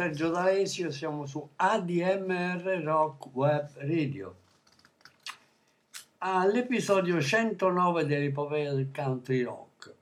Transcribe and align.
Sergio 0.00 0.30
D'Alessio, 0.30 0.90
siamo 0.90 1.26
su 1.26 1.46
ADMR 1.56 2.80
Rock 2.82 3.34
Web 3.34 3.68
Radio. 3.80 4.34
All'episodio 6.20 7.20
109 7.20 8.06
dell'epopea 8.06 8.72
del 8.72 8.88
country 8.94 9.42
rock, 9.42 9.92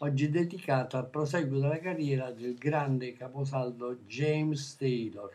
oggi 0.00 0.28
dedicato 0.28 0.98
al 0.98 1.08
proseguo 1.08 1.60
della 1.60 1.78
carriera 1.78 2.30
del 2.30 2.58
grande 2.58 3.14
caposaldo 3.14 4.00
James 4.06 4.76
Taylor. 4.76 5.34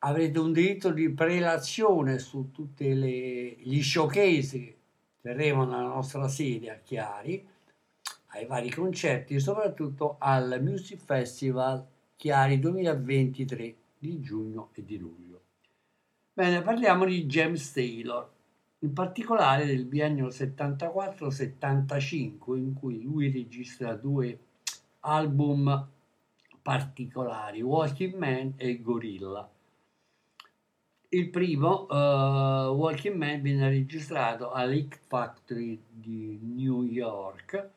avrete 0.00 0.38
un 0.40 0.52
diritto 0.52 0.90
di 0.90 1.08
prelazione 1.10 2.18
su 2.18 2.50
tutti 2.50 2.92
gli 2.92 3.80
showcase 3.80 4.58
che 4.58 4.76
terremo 5.20 5.64
nella 5.64 5.86
nostra 5.86 6.26
sede 6.26 6.72
a 6.72 6.80
Chiari, 6.82 7.46
ai 8.30 8.44
vari 8.46 8.70
concerti 8.70 9.36
e 9.36 9.38
soprattutto 9.38 10.16
al 10.18 10.58
Music 10.60 10.98
Festival 10.98 11.94
Chiari 12.16 12.58
2023 12.58 13.76
di 13.98 14.20
giugno 14.22 14.70
e 14.72 14.82
di 14.82 14.96
luglio. 14.96 15.42
Bene, 16.32 16.62
parliamo 16.62 17.04
di 17.04 17.26
James 17.26 17.70
Taylor, 17.72 18.26
in 18.78 18.94
particolare 18.94 19.66
del 19.66 19.84
biennio 19.84 20.28
74-75 20.28 22.56
in 22.56 22.72
cui 22.72 23.02
lui 23.02 23.30
registra 23.30 23.94
due 23.94 24.38
album 25.00 25.88
particolari, 26.62 27.60
Walking 27.60 28.14
Man 28.14 28.54
e 28.56 28.80
Gorilla. 28.80 29.46
Il 31.10 31.28
primo, 31.28 31.82
uh, 31.82 32.72
Walking 32.72 33.16
Man, 33.16 33.42
viene 33.42 33.68
registrato 33.68 34.52
all'Ick 34.52 35.00
Factory 35.06 35.78
di 35.90 36.38
New 36.42 36.82
York 36.82 37.74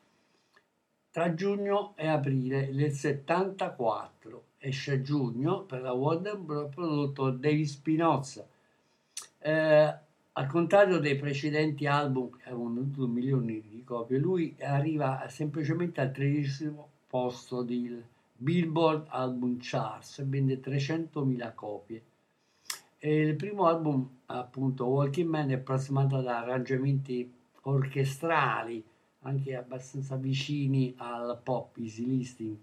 tra 1.10 1.34
giugno 1.34 1.94
e 1.96 2.06
aprile 2.06 2.72
del 2.72 2.92
74 2.92 4.44
esce 4.58 4.92
a 4.92 5.00
giugno 5.02 5.62
per 5.62 5.82
la 5.82 5.92
Warner 5.92 6.36
Bros. 6.36 6.72
prodotto 6.72 7.30
da 7.30 7.36
David 7.36 7.66
Spinoza. 7.66 8.46
Eh, 9.38 9.94
al 10.32 10.46
contrario 10.46 10.98
dei 10.98 11.16
precedenti 11.16 11.86
album 11.86 12.30
che 12.36 12.48
avevano 12.48 12.74
venduto 12.74 13.08
milioni 13.08 13.60
di 13.60 13.82
copie, 13.84 14.18
lui 14.18 14.54
arriva 14.60 15.26
semplicemente 15.28 16.00
al 16.00 16.12
tredicesimo 16.12 16.88
posto 17.08 17.62
del 17.62 18.02
Billboard 18.36 19.06
Album 19.08 19.58
Charts 19.60 20.24
vende 20.24 20.60
300.000 20.60 21.54
copie. 21.54 22.02
E 22.98 23.20
il 23.20 23.34
primo 23.34 23.66
album, 23.66 24.08
appunto, 24.26 24.86
Walking 24.86 25.28
Man, 25.28 25.50
è 25.50 25.58
plasmato 25.58 26.20
da 26.20 26.38
arrangiamenti 26.38 27.30
orchestrali 27.62 28.82
anche 29.20 29.54
abbastanza 29.54 30.16
vicini 30.16 30.94
al 30.96 31.38
pop 31.42 31.76
easy 31.78 32.04
listening. 32.04 32.58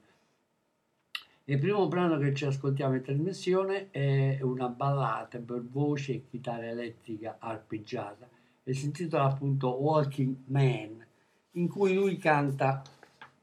Il 1.46 1.60
primo 1.60 1.88
brano 1.88 2.18
che 2.18 2.34
ci 2.34 2.46
ascoltiamo 2.46 2.96
in 2.96 3.04
trasmissione 3.04 3.90
è 3.92 4.42
una 4.42 4.68
ballata 4.68 5.40
per 5.40 5.64
voce 5.64 6.14
e 6.14 6.24
chitarra 6.30 6.68
elettrica 6.68 7.38
arpeggiata 7.40 8.28
e 8.64 8.74
si 8.74 8.86
intitola 8.86 9.24
appunto 9.24 9.70
Walking 9.70 10.36
Man, 10.48 11.06
in 11.52 11.70
cui 11.70 11.94
lui 11.94 12.18
canta 12.18 12.84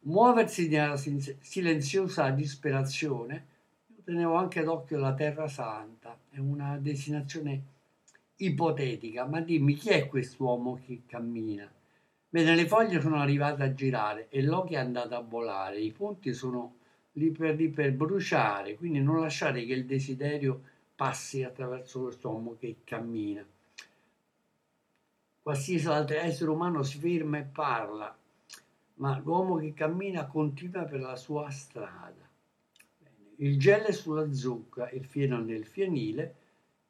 Muoversi 0.01 0.69
nella 0.69 0.99
silenziosa 0.99 2.29
disperazione. 2.29 3.47
Io 3.87 4.03
tenevo 4.05 4.35
anche 4.35 4.63
d'occhio 4.63 4.99
la 4.99 5.15
Terra 5.15 5.49
Santa, 5.49 6.15
è 6.29 6.39
una 6.39 6.77
destinazione 6.77 7.63
ipotetica, 8.37 9.25
ma 9.25 9.41
dimmi 9.41 9.73
chi 9.73 9.89
è 9.89 10.09
quest'uomo 10.09 10.79
che 10.85 11.05
cammina? 11.07 11.67
Bene, 12.34 12.56
le 12.56 12.67
foglie 12.67 13.00
sono 13.00 13.21
arrivate 13.21 13.62
a 13.62 13.75
girare 13.75 14.27
e 14.28 14.43
l'occhio 14.43 14.77
è 14.77 14.81
andato 14.81 15.15
a 15.15 15.21
volare, 15.21 15.78
i 15.78 15.93
punti 15.93 16.33
sono 16.33 16.79
lì 17.12 17.31
per 17.31 17.55
lì 17.55 17.69
per 17.69 17.93
bruciare, 17.93 18.75
quindi 18.75 19.00
non 19.00 19.20
lasciare 19.20 19.64
che 19.64 19.73
il 19.73 19.87
desiderio 19.87 20.61
passi 20.97 21.44
attraverso 21.44 22.00
quest'uomo 22.03 22.56
che 22.59 22.79
cammina. 22.82 23.47
Qualsiasi 25.43 25.87
altro 25.87 26.17
essere 26.17 26.50
umano 26.50 26.82
si 26.82 26.99
ferma 26.99 27.38
e 27.38 27.43
parla, 27.43 28.19
ma 28.94 29.20
l'uomo 29.23 29.59
che 29.59 29.73
cammina 29.73 30.26
continua 30.26 30.82
per 30.82 30.99
la 30.99 31.14
sua 31.14 31.49
strada. 31.50 32.29
Il 33.37 33.61
gel 33.61 33.82
è 33.82 33.93
sulla 33.93 34.32
zucca, 34.32 34.91
il 34.91 35.05
fieno 35.05 35.38
nel 35.38 35.64
fienile 35.64 36.35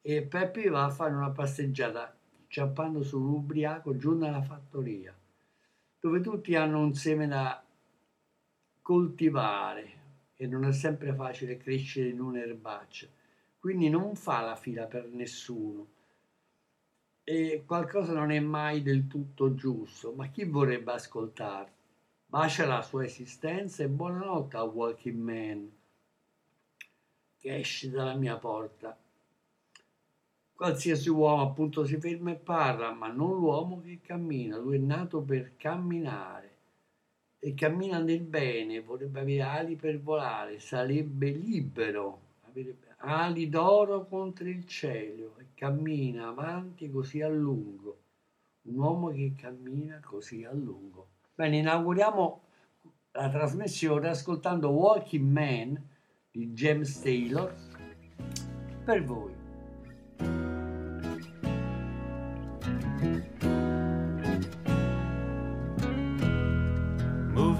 e 0.01 0.23
Peppi 0.23 0.71
va 0.71 0.85
a 0.85 0.91
fare 0.91 1.13
una 1.13 1.33
passeggiata 1.33 2.17
ciappando 2.49 3.03
su 3.03 3.21
un 3.21 3.29
ubriaco 3.29 3.95
giù 3.99 4.17
nella 4.17 4.41
fattoria 4.41 5.15
dove 6.05 6.21
tutti 6.21 6.55
hanno 6.55 6.81
un 6.81 6.95
seme 6.95 7.27
da 7.27 7.65
coltivare 8.83 9.93
e 10.37 10.47
non 10.47 10.67
è 10.67 10.73
sempre 10.75 11.15
facile 11.15 11.57
crescere 11.57 12.11
in 12.11 12.21
un'erbaccia. 12.21 13.07
Quindi 13.59 13.89
non 13.89 14.15
fa 14.15 14.43
la 14.43 14.55
fila 14.55 14.85
per 14.85 15.07
nessuno. 15.07 15.87
E 17.25 17.63
qualcosa 17.65 18.13
non 18.13 18.33
è 18.33 18.39
mai 18.39 18.83
del 18.83 19.07
tutto 19.07 19.55
giusto, 19.55 20.13
ma 20.13 20.27
chi 20.27 20.45
vorrebbe 20.45 20.93
ascoltare? 20.93 21.73
Bacia 22.27 22.67
la 22.67 22.83
sua 22.83 23.07
esistenza 23.07 23.83
e 23.83 23.89
buonanotte 23.89 24.59
a 24.59 24.63
Walking 24.63 25.19
Man 25.19 25.73
che 27.39 27.57
esce 27.57 27.89
dalla 27.89 28.15
mia 28.15 28.37
porta. 28.37 28.95
Qualsiasi 30.65 31.11
uomo 31.11 31.43
appunto 31.43 31.85
si 31.85 31.99
ferma 31.99 32.31
e 32.31 32.37
parla, 32.37 32.91
ma 32.91 33.09
non 33.09 33.33
l'uomo 33.33 33.83
che 33.83 34.01
cammina, 34.01 34.57
lui 34.57 34.77
è 34.77 34.79
nato 34.79 35.21
per 35.21 35.59
camminare 35.59 36.53
e 37.39 37.53
cammina 37.53 37.99
nel 37.99 38.23
bene, 38.23 38.81
vorrebbe 38.81 39.21
avere 39.21 39.43
ali 39.43 39.77
per 39.77 40.01
volare, 40.01 40.61
sarebbe 40.61 41.33
libero, 41.33 42.21
avere 42.49 42.79
ali 43.01 43.51
d'oro 43.51 44.07
contro 44.07 44.49
il 44.49 44.65
cielo 44.65 45.37
e 45.37 45.49
cammina 45.53 46.29
avanti 46.29 46.91
così 46.91 47.21
a 47.21 47.29
lungo. 47.29 47.99
Un 48.63 48.79
uomo 48.79 49.09
che 49.09 49.35
cammina 49.37 50.01
così 50.03 50.45
a 50.45 50.53
lungo. 50.55 51.09
Bene, 51.35 51.59
inauguriamo 51.59 52.43
la 53.13 53.29
trasmissione 53.29 54.09
ascoltando 54.09 54.71
Walking 54.71 55.31
Man 55.31 55.89
di 56.31 56.53
James 56.53 57.03
Taylor 57.03 57.55
per 58.83 59.05
voi. 59.05 59.44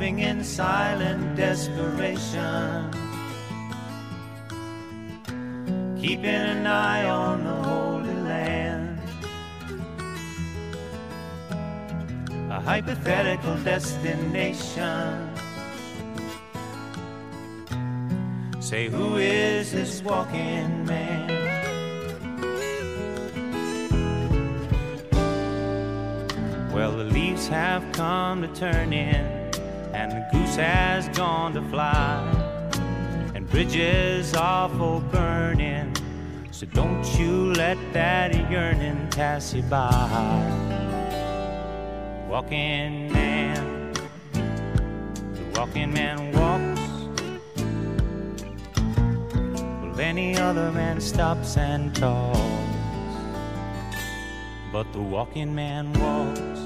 Moving 0.05 0.19
in 0.19 0.45
silent 0.45 1.37
desperation, 1.37 2.91
keeping 5.97 6.27
an 6.27 6.67
eye 6.67 7.05
on 7.07 7.45
the 7.45 7.55
Holy 7.69 8.15
Land. 8.15 9.01
A 12.51 12.61
hypothetical 12.61 13.57
destination. 13.65 15.31
Say, 18.61 18.89
who 18.89 19.17
is 19.17 19.73
this 19.73 20.03
walking 20.03 20.85
man? 20.87 21.44
Well, 26.75 26.91
the 26.91 27.05
leaves 27.05 27.47
have 27.47 27.93
come 27.93 28.43
to 28.43 28.49
turn 28.49 28.93
in, 28.93 29.25
and 29.95 30.11
the 30.11 30.29
goose 30.33 30.57
has 30.57 31.09
gone 31.17 31.55
to 31.55 31.63
fly, 31.71 32.19
and 33.33 33.49
bridges 33.49 34.35
are 34.35 34.69
for 34.71 35.01
burning. 35.01 35.95
So 36.51 36.67
don't 36.67 37.05
you 37.17 37.53
let 37.53 37.79
that 37.93 38.35
yearning 38.51 39.07
pass 39.13 39.55
you 39.55 39.63
by. 39.63 39.89
Walking 42.29 43.13
man, 43.13 43.93
the 44.33 45.45
walking 45.57 45.93
man 45.93 46.33
walks. 46.33 46.81
Well, 49.81 50.01
any 50.01 50.37
other 50.37 50.73
man 50.73 51.01
stops 51.01 51.57
and 51.57 51.95
talks, 51.95 52.41
but 54.73 54.93
the 54.93 55.01
walking 55.01 55.55
man 55.55 55.93
walks. 55.93 56.64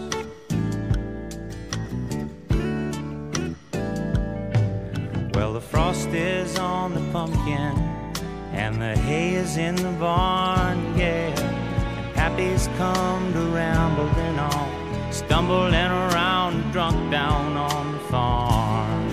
Frost 6.09 6.15
is 6.15 6.59
on 6.59 6.95
the 6.95 7.13
pumpkin, 7.13 7.77
and 8.53 8.81
the 8.81 8.97
hay 8.97 9.35
is 9.35 9.57
in 9.57 9.75
the 9.77 9.93
barn, 9.99 10.79
yeah. 10.97 11.39
And 11.39 12.15
Pappy's 12.15 12.69
come 12.77 13.33
to 13.33 13.41
rambling 13.55 14.39
on, 14.39 15.13
stumbling 15.13 15.75
around, 15.75 16.73
drunk 16.73 17.11
down 17.11 17.57
on 17.57 17.93
the 17.93 17.99
farm. 18.11 19.09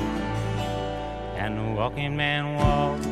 And 1.38 1.57
the 1.57 1.75
walking 1.75 2.15
man 2.15 2.56
walks, 2.56 3.07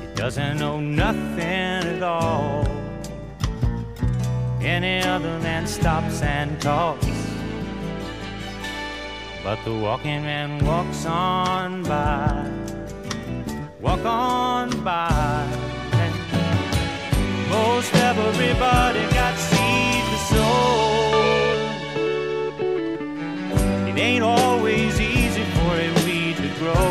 he 0.00 0.06
doesn't 0.14 0.58
know 0.58 0.80
nothing 0.80 1.40
at 1.40 2.02
all. 2.02 2.66
Any 4.60 5.02
other 5.02 5.38
man 5.40 5.66
stops 5.66 6.22
and 6.22 6.60
talks. 6.60 7.15
But 9.46 9.64
the 9.64 9.72
walking 9.72 10.24
man 10.24 10.64
walks 10.66 11.06
on 11.06 11.84
by, 11.84 12.50
walk 13.80 14.04
on 14.04 14.82
by. 14.82 15.46
Most 17.48 17.94
everybody 17.94 19.02
got 19.14 19.38
seed 19.38 20.02
to 20.10 20.18
sow. 20.32 20.98
It 23.86 23.96
ain't 23.96 24.24
always 24.24 25.00
easy 25.00 25.44
for 25.44 25.76
a 25.76 25.92
weed 26.04 26.38
to 26.38 26.48
grow. 26.58 26.88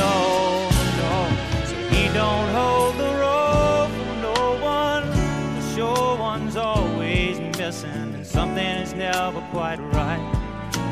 No, 0.00 0.70
no. 0.96 1.28
So 1.66 1.76
he 1.90 2.08
don't 2.14 2.48
hold 2.54 2.96
the 2.96 3.12
rope 3.20 3.90
for 3.90 4.16
no 4.22 4.56
one. 4.62 5.10
The 5.56 5.74
sure 5.74 6.16
one's 6.16 6.56
always 6.56 7.38
missing, 7.58 8.14
and 8.14 8.26
something 8.26 8.64
is 8.64 8.94
never 8.94 9.42
quite 9.52 9.78
right. 9.92 10.33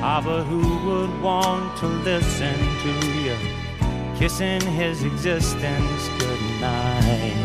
Ah, 0.04 0.20
but 0.20 0.42
who 0.42 0.58
would 0.84 1.22
want 1.22 1.76
to 1.78 1.86
listen 1.86 2.58
to 2.82 2.92
you 3.20 3.36
kissing 4.18 4.60
his 4.60 5.04
existence 5.04 6.08
goodnight? 6.18 7.36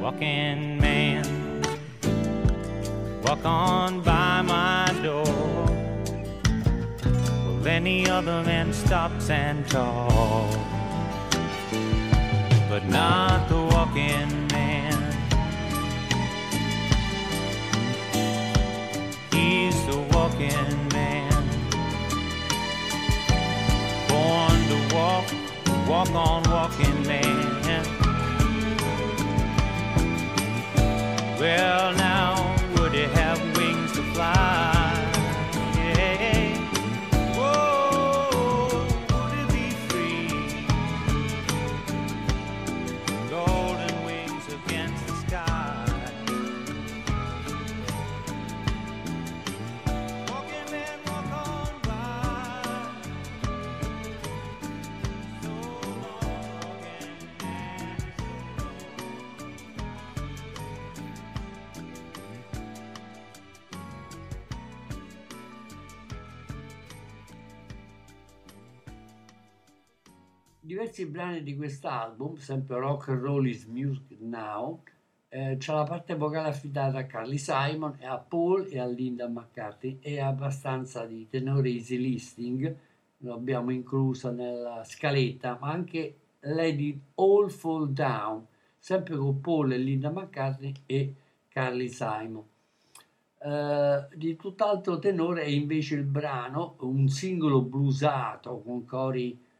Walking 0.00 0.78
man, 0.80 1.24
walk 3.24 3.44
on 3.44 4.02
by 4.02 4.42
my 4.42 4.86
door. 5.02 5.24
Well, 7.44 7.66
any 7.66 8.08
other 8.08 8.44
man 8.44 8.72
stops 8.72 9.30
and 9.30 9.68
talks, 9.68 10.56
but 12.68 12.86
not 12.88 13.48
the 13.48 13.60
walking 13.74 14.51
the 20.48 20.56
walking 20.56 20.88
man. 20.92 21.30
Born 24.08 24.58
to 24.68 24.94
walk, 24.94 25.24
walk 25.88 26.10
on 26.14 26.42
walking 26.50 27.02
man. 27.06 27.84
Well, 31.38 31.92
now, 31.94 32.41
brani 71.12 71.42
di 71.42 71.54
quest'album, 71.54 72.36
sempre 72.36 72.78
Rock 72.78 73.08
and 73.10 73.20
Roll 73.20 73.46
is 73.46 73.66
Music 73.66 74.18
Now, 74.20 74.80
eh, 75.28 75.56
c'è 75.58 75.72
la 75.72 75.84
parte 75.84 76.14
vocale 76.14 76.48
affidata 76.48 76.98
a 76.98 77.04
Carly 77.04 77.36
Simon 77.36 77.96
e 77.98 78.06
a 78.06 78.16
Paul 78.16 78.66
e 78.68 78.78
a 78.78 78.86
Linda 78.86 79.28
McCartney 79.28 79.98
e 80.00 80.20
abbastanza 80.20 81.04
di 81.04 81.28
tenore 81.28 81.68
easy 81.68 81.98
listening, 81.98 82.74
lo 83.18 83.34
abbiamo 83.34 83.70
incluso 83.70 84.32
nella 84.32 84.82
scaletta, 84.84 85.58
ma 85.60 85.70
anche 85.70 86.16
Lady 86.40 86.98
All 87.16 87.48
Fall 87.48 87.90
Down, 87.90 88.46
sempre 88.78 89.16
con 89.16 89.40
Paul 89.40 89.72
e 89.72 89.76
Linda 89.76 90.10
McCartney 90.10 90.72
e 90.86 91.14
Carly 91.48 91.88
Simon. 91.88 92.44
Eh, 93.38 94.06
di 94.14 94.36
tutt'altro 94.36 94.98
tenore 94.98 95.42
è 95.42 95.48
invece 95.48 95.94
il 95.94 96.04
brano, 96.04 96.76
un 96.80 97.08
singolo 97.08 97.60
bluesato 97.60 98.60
con 98.60 98.86
cori 98.86 99.50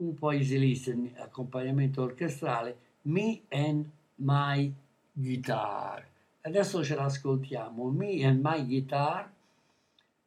un 0.00 0.16
easy 0.32 0.58
listening, 0.58 1.12
accompagnamento 1.18 2.02
orchestrale, 2.02 2.76
Me 3.02 3.42
and 3.50 3.84
My 4.16 4.72
Guitar. 5.12 6.06
Adesso 6.42 6.82
ce 6.82 6.94
l'ascoltiamo, 6.94 7.90
Me 7.90 8.24
and 8.24 8.40
My 8.42 8.64
Guitar, 8.64 9.30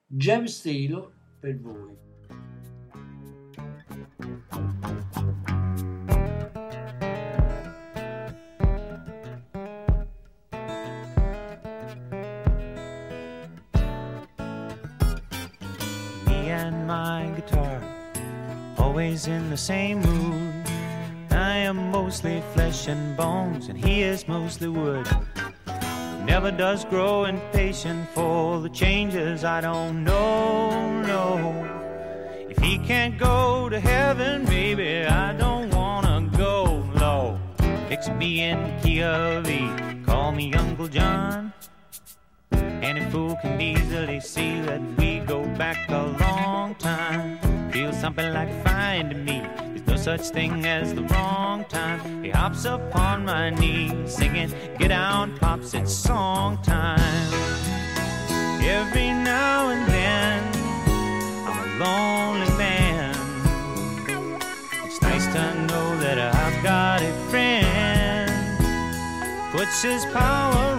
James 0.06 0.62
Taylor 0.62 1.12
per 1.39 1.60
voi. 1.60 2.12
Always 19.24 19.42
in 19.42 19.50
the 19.50 19.58
same 19.58 20.01
mood. 20.01 20.53
I 21.32 21.58
am 21.58 21.92
mostly 21.92 22.42
flesh 22.53 22.88
and 22.88 23.18
bones, 23.18 23.68
and 23.68 23.77
he 23.77 24.03
is 24.03 24.27
mostly 24.27 24.68
wood. 24.68 25.08
Never 26.25 26.51
does 26.51 26.86
grow 26.86 27.25
impatient 27.25 28.10
for 28.10 28.62
the 28.62 28.70
changes 28.70 29.44
I 29.44 29.62
don't 29.62 30.03
know, 30.03 31.01
no. 31.01 31.27
If 32.50 32.58
he 32.58 32.77
can't 32.77 33.18
go 33.18 33.70
to 33.70 33.80
heaven, 33.80 34.46
maybe 34.46 35.06
I 35.06 35.34
don't 35.34 35.70
wanna 35.72 36.30
go 36.38 36.84
low. 36.96 37.39
Fix 37.89 38.10
me 38.10 38.42
in 38.42 38.60
the 38.84 40.03
call 40.06 40.32
me 40.32 40.53
Uncle 40.53 40.88
John. 40.88 41.53
Any 42.51 43.01
fool 43.12 43.38
can 43.42 43.60
easily 43.62 44.20
see 44.20 44.62
that 44.62 44.82
we 44.98 45.20
go 45.20 45.46
back 45.58 45.89
a 45.89 46.03
long 46.20 46.75
time. 46.75 47.52
Feels 47.74 48.00
something 48.00 48.32
like 48.34 48.51
fine 48.63 49.10
to 49.10 49.15
me. 49.15 49.42
There's 49.58 49.88
no 49.88 49.96
such 49.96 50.30
thing 50.30 50.63
as 50.68 50.94
the 50.94 51.01
wrong 51.01 51.65
time. 51.65 52.24
He 52.24 52.30
hops 52.30 52.65
upon 52.65 53.25
my 53.25 53.50
knee, 53.50 53.89
singing, 54.06 54.53
Get 54.77 54.89
down, 54.89 55.36
pops, 55.39 55.74
it's 55.74 55.92
song 55.92 56.62
time. 56.62 57.34
Every 58.62 59.08
now 59.08 59.72
and 59.72 59.88
then, 59.89 60.44
I'm 61.48 61.82
a 61.82 61.84
lonely 61.84 62.58
man. 62.60 63.15
It's 64.86 65.01
nice 65.01 65.25
to 65.34 65.65
know 65.65 65.98
that 65.98 66.20
I've 66.20 66.62
got 66.62 67.01
a 67.01 67.12
friend. 67.32 68.32
Puts 69.51 69.82
his 69.82 70.06
power 70.13 70.73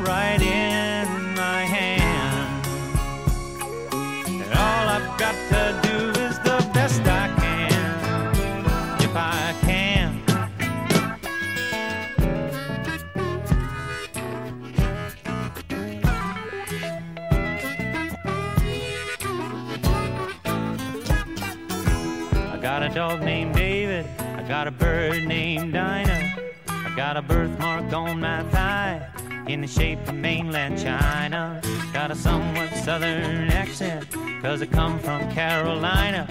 dog 23.08 23.22
named 23.22 23.54
David. 23.54 24.06
I 24.18 24.42
got 24.48 24.66
a 24.66 24.70
bird 24.70 25.26
named 25.26 25.74
Dinah. 25.74 26.38
I 26.68 26.90
got 26.96 27.18
a 27.18 27.22
birthmark 27.22 27.92
on 27.92 28.20
my 28.20 28.42
thigh 28.44 29.06
in 29.46 29.60
the 29.60 29.66
shape 29.66 29.98
of 30.08 30.14
mainland 30.14 30.78
China. 30.78 31.60
Got 31.92 32.10
a 32.12 32.14
somewhat 32.14 32.70
southern 32.76 33.50
accent, 33.50 34.10
cause 34.40 34.62
I 34.62 34.66
come 34.66 34.98
from 35.00 35.20
Carolina. 35.32 36.26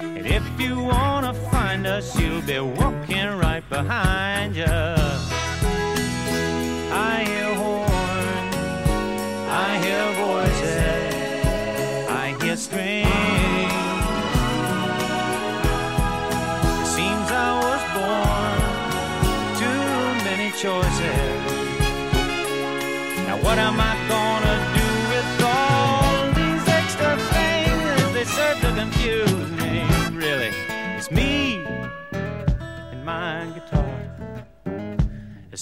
And 0.00 0.26
if 0.26 0.44
you 0.60 0.78
wanna 0.78 1.34
find 1.50 1.84
us, 1.84 2.16
you'll 2.18 2.42
be 2.42 2.60
walking 2.60 3.30
right 3.46 3.68
behind 3.68 4.54
you. 4.54 5.43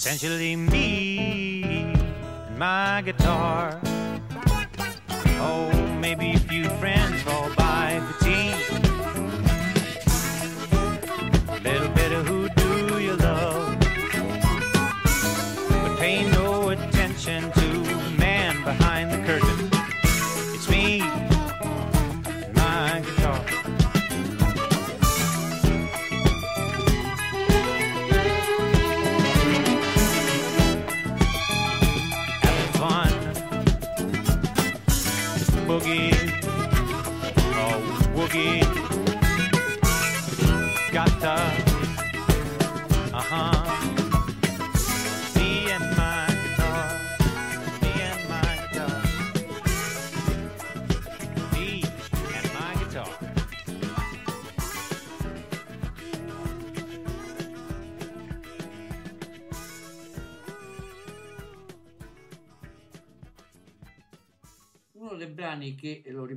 Essentially 0.04 0.56
me 0.56 1.94
and 2.48 2.58
my 2.58 3.02
guitar. 3.04 3.80
Oh, 5.38 5.70
maybe 6.00 6.32
a 6.32 6.38
few 6.40 6.64
friends 6.80 7.01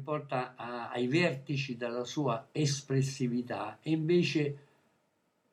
riporta 0.05 0.53
a- 0.55 0.91
ai 0.91 1.07
vertici 1.07 1.75
della 1.75 2.03
sua 2.03 2.49
espressività 2.51 3.79
è 3.81 3.89
invece 3.89 4.57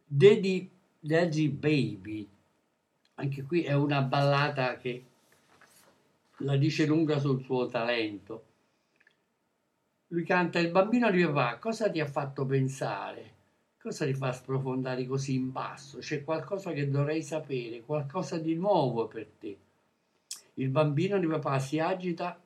Daddy, 0.05 0.71
Daddy 1.01 1.49
Baby. 1.49 2.29
Anche 3.15 3.43
qui 3.45 3.63
è 3.63 3.73
una 3.73 4.03
ballata 4.03 4.77
che 4.77 5.05
la 6.39 6.57
dice 6.57 6.85
lunga 6.85 7.19
sul 7.19 7.43
suo 7.43 7.67
talento. 7.67 8.45
Lui 10.09 10.25
canta 10.25 10.59
il 10.59 10.71
bambino 10.71 11.11
di 11.11 11.25
papà, 11.25 11.57
cosa 11.57 11.91
ti 11.91 11.99
ha 12.01 12.07
fatto 12.07 12.45
pensare? 12.45 13.31
Cosa 13.81 14.05
ti 14.05 14.13
fa 14.13 14.33
sprofondare 14.33 15.07
così 15.07 15.35
in 15.35 15.51
basso? 15.51 15.99
C'è 15.99 16.23
qualcosa 16.23 16.73
che 16.73 16.91
dovrei 16.91 17.23
sapere, 17.23 17.81
qualcosa 17.81 18.37
di 18.37 18.55
nuovo 18.55 19.09
per 19.09 19.27
te. 19.41 19.57
Il 20.55 20.69
bambino 20.69 21.19
di 21.19 21.27
papà 21.27 21.59
si 21.59 21.79
agita 21.79 22.39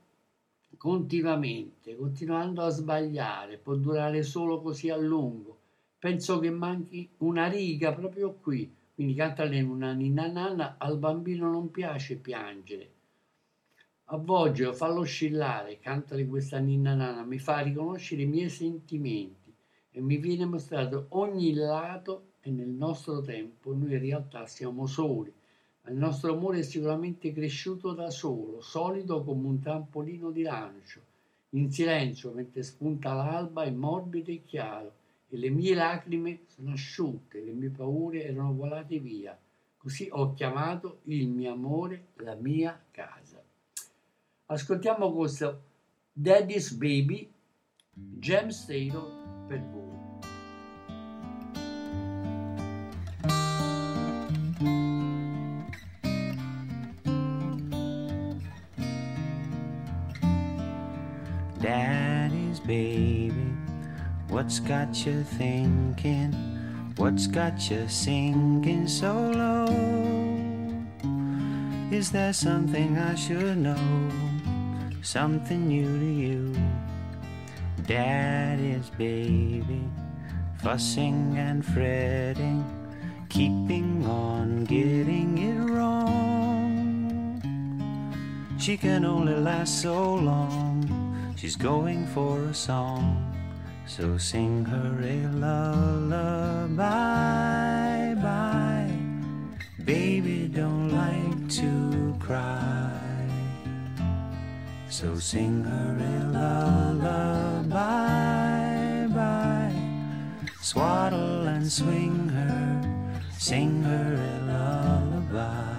continuamente, 0.76 1.96
continuando 1.96 2.62
a 2.62 2.68
sbagliare, 2.68 3.58
può 3.58 3.74
durare 3.74 4.22
solo 4.22 4.60
così 4.60 4.90
a 4.90 4.96
lungo. 4.96 5.58
Penso 5.98 6.38
che 6.38 6.50
manchi 6.50 7.08
una 7.18 7.48
riga 7.48 7.92
proprio 7.92 8.32
qui. 8.34 8.72
Quindi 8.94 9.14
canta 9.14 9.44
lei 9.44 9.62
una 9.62 9.92
ninna 9.92 10.26
nanna, 10.26 10.76
al 10.78 10.98
bambino 10.98 11.50
non 11.50 11.70
piace 11.70 12.16
piangere. 12.16 12.90
Avvolgilo, 14.06 14.72
fallo 14.72 15.00
oscillare, 15.00 15.78
canta 15.80 16.16
questa 16.26 16.58
ninna 16.58 16.94
nanna, 16.94 17.24
mi 17.24 17.38
fa 17.38 17.58
riconoscere 17.58 18.22
i 18.22 18.26
miei 18.26 18.48
sentimenti 18.48 19.52
e 19.90 20.00
mi 20.00 20.16
viene 20.18 20.44
mostrato 20.44 21.06
ogni 21.10 21.52
lato 21.54 22.34
e 22.40 22.50
nel 22.50 22.68
nostro 22.68 23.20
tempo 23.20 23.74
noi 23.74 23.94
in 23.94 24.00
realtà 24.00 24.46
siamo 24.46 24.86
soli. 24.86 25.32
Il 25.88 25.94
nostro 25.94 26.32
amore 26.32 26.58
è 26.58 26.62
sicuramente 26.62 27.32
cresciuto 27.32 27.92
da 27.92 28.10
solo, 28.10 28.60
solido 28.60 29.22
come 29.22 29.46
un 29.46 29.60
trampolino 29.60 30.30
di 30.30 30.42
lancio, 30.42 31.00
in 31.50 31.70
silenzio 31.70 32.32
mentre 32.32 32.64
spunta 32.64 33.12
l'alba 33.14 33.62
è 33.62 33.70
morbido 33.70 34.30
e 34.32 34.42
chiaro 34.44 34.94
e 35.28 35.36
le 35.36 35.48
mie 35.48 35.74
lacrime 35.74 36.40
sono 36.46 36.72
asciutte, 36.72 37.40
le 37.40 37.52
mie 37.52 37.70
paure 37.70 38.24
erano 38.24 38.52
volate 38.52 38.98
via. 38.98 39.38
Così 39.76 40.08
ho 40.10 40.34
chiamato 40.34 41.00
il 41.04 41.28
mio 41.28 41.52
amore 41.52 42.06
la 42.16 42.34
mia 42.34 42.80
casa. 42.90 43.40
Ascoltiamo 44.46 45.12
questo 45.12 45.62
Daddy's 46.12 46.72
Baby, 46.72 47.30
James 47.92 48.64
Taylor 48.64 49.46
per 49.46 49.60
voi. 49.60 49.95
What's 64.36 64.60
got 64.60 65.06
you 65.06 65.22
thinking? 65.22 66.30
What's 66.96 67.26
got 67.26 67.70
you 67.70 67.88
singing 67.88 68.86
so 68.86 69.14
low? 69.30 69.64
Is 71.90 72.10
there 72.10 72.34
something 72.34 72.98
I 72.98 73.14
should 73.14 73.56
know? 73.56 74.10
Something 75.00 75.68
new 75.68 75.88
to 75.98 76.04
you? 76.04 76.54
Daddy's 77.86 78.90
baby, 78.90 79.88
fussing 80.58 81.38
and 81.38 81.64
fretting, 81.64 82.62
keeping 83.30 84.04
on 84.04 84.66
getting 84.66 85.38
it 85.38 85.70
wrong. 85.70 87.40
She 88.58 88.76
can 88.76 89.06
only 89.06 89.36
last 89.36 89.80
so 89.80 90.14
long. 90.16 90.84
She's 91.36 91.56
going 91.56 92.06
for 92.08 92.42
a 92.42 92.52
song. 92.52 93.35
So 93.86 94.18
sing 94.18 94.64
her 94.64 95.00
a 95.02 95.26
lullaby. 95.28 96.74
Bye. 98.14 98.92
Baby 99.84 100.48
don't 100.48 100.90
like 100.90 101.48
to 101.50 102.16
cry. 102.18 103.06
So 104.88 105.18
sing 105.18 105.62
her 105.62 105.96
a 106.00 106.24
lullaby, 106.32 107.76
bye. 109.14 109.72
Swaddle 110.62 111.46
and 111.46 111.70
swing 111.70 112.28
her, 112.30 112.82
sing 113.38 113.82
her 113.82 114.14
a 114.14 114.40
lullaby. 114.50 115.76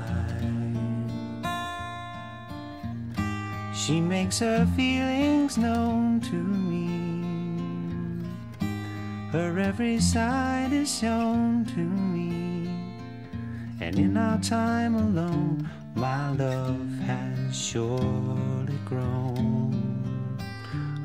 She 3.75 3.99
makes 3.99 4.39
her 4.39 4.65
feelings 4.77 5.57
known 5.57 6.21
to 6.21 6.35
me. 6.35 6.66
Her 9.31 9.60
every 9.60 10.00
side 10.00 10.72
is 10.72 11.00
shown 11.00 11.65
to 11.65 11.79
me. 11.79 12.69
And 13.81 14.00
in 14.00 14.15
our 14.15 14.39
time 14.39 14.96
alone, 14.96 15.69
my 15.96 16.31
love 16.31 16.89
has 17.05 17.55
surely 17.55 18.77
grown 18.86 19.38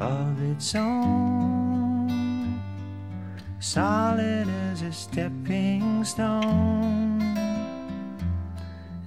of 0.01 0.43
its 0.51 0.75
own, 0.75 2.61
solid 3.59 4.47
as 4.71 4.83
a 4.83 4.93
stepping 4.93 6.05
stone, 6.05 7.02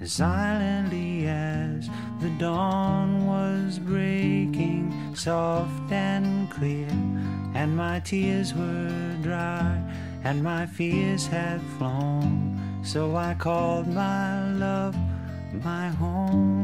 as 0.05 0.11
silently 0.11 1.25
as 1.27 1.89
the 2.21 2.29
dawn 2.37 3.25
was 3.25 3.79
breaking, 3.79 4.93
soft 5.15 5.91
and 5.91 6.47
clear, 6.51 6.87
and 7.55 7.75
my 7.75 7.99
tears 8.01 8.53
were 8.53 9.17
dry, 9.23 9.81
and 10.23 10.43
my 10.43 10.63
fears 10.67 11.25
had 11.25 11.59
flown. 11.79 12.55
So 12.83 13.15
I 13.15 13.33
called 13.33 13.87
my 13.87 14.51
love 14.51 14.95
my 15.63 15.87
home. 15.87 16.54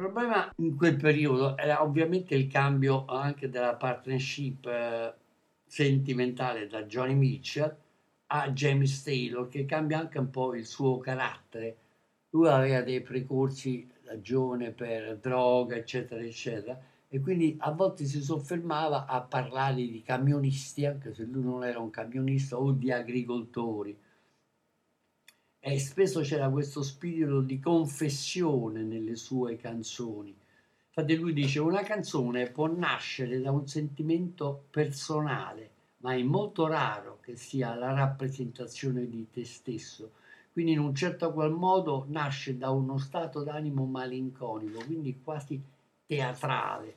Problema 0.00 0.52
in 0.56 0.76
quel 0.76 0.96
periodo 0.96 1.56
era 1.56 1.82
ovviamente 1.82 2.34
il 2.34 2.46
cambio 2.48 3.04
anche 3.06 3.50
della 3.50 3.74
partnership 3.74 4.66
eh, 4.66 5.14
sentimentale 5.66 6.66
da 6.66 6.82
Johnny 6.82 7.14
Mitchell 7.14 7.76
a 8.28 8.50
James 8.50 9.02
Taylor, 9.02 9.48
che 9.48 9.64
cambia 9.64 9.98
anche 9.98 10.18
un 10.18 10.30
po' 10.30 10.54
il 10.54 10.64
suo 10.64 10.98
carattere. 10.98 11.76
Lui 12.30 12.48
aveva 12.48 12.82
dei 12.82 13.00
precorsi 13.00 13.88
da 14.02 14.20
giovane 14.20 14.70
per 14.70 15.18
droga, 15.18 15.76
eccetera, 15.76 16.22
eccetera, 16.22 16.80
e 17.08 17.20
quindi 17.20 17.56
a 17.58 17.72
volte 17.72 18.04
si 18.04 18.22
soffermava 18.22 19.06
a 19.06 19.20
parlare 19.20 19.74
di 19.76 20.02
camionisti, 20.04 20.86
anche 20.86 21.12
se 21.12 21.24
lui 21.24 21.42
non 21.42 21.64
era 21.64 21.80
un 21.80 21.90
camionista, 21.90 22.56
o 22.58 22.70
di 22.70 22.92
agricoltori 22.92 23.96
e 25.62 25.78
spesso 25.78 26.22
c'era 26.22 26.48
questo 26.48 26.82
spirito 26.82 27.42
di 27.42 27.60
confessione 27.60 28.82
nelle 28.82 29.14
sue 29.14 29.56
canzoni. 29.56 30.34
Infatti 30.88 31.16
lui 31.16 31.34
dice 31.34 31.60
una 31.60 31.82
canzone 31.82 32.48
può 32.48 32.66
nascere 32.66 33.40
da 33.40 33.50
un 33.50 33.68
sentimento 33.68 34.64
personale, 34.70 35.70
ma 35.98 36.14
è 36.14 36.22
molto 36.22 36.66
raro 36.66 37.18
che 37.20 37.36
sia 37.36 37.74
la 37.74 37.92
rappresentazione 37.92 39.06
di 39.06 39.28
te 39.30 39.44
stesso. 39.44 40.12
Quindi 40.52 40.72
in 40.72 40.80
un 40.80 40.94
certo 40.94 41.30
qual 41.32 41.52
modo 41.52 42.06
nasce 42.08 42.56
da 42.56 42.70
uno 42.70 42.98
stato 42.98 43.42
d'animo 43.42 43.84
malinconico, 43.84 44.82
quindi 44.84 45.20
quasi 45.22 45.62
teatrale. 46.06 46.96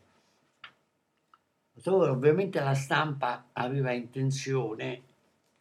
Ovviamente 1.85 2.59
la 2.61 2.73
stampa 2.73 3.49
aveva 3.51 3.91
intenzione, 3.91 5.01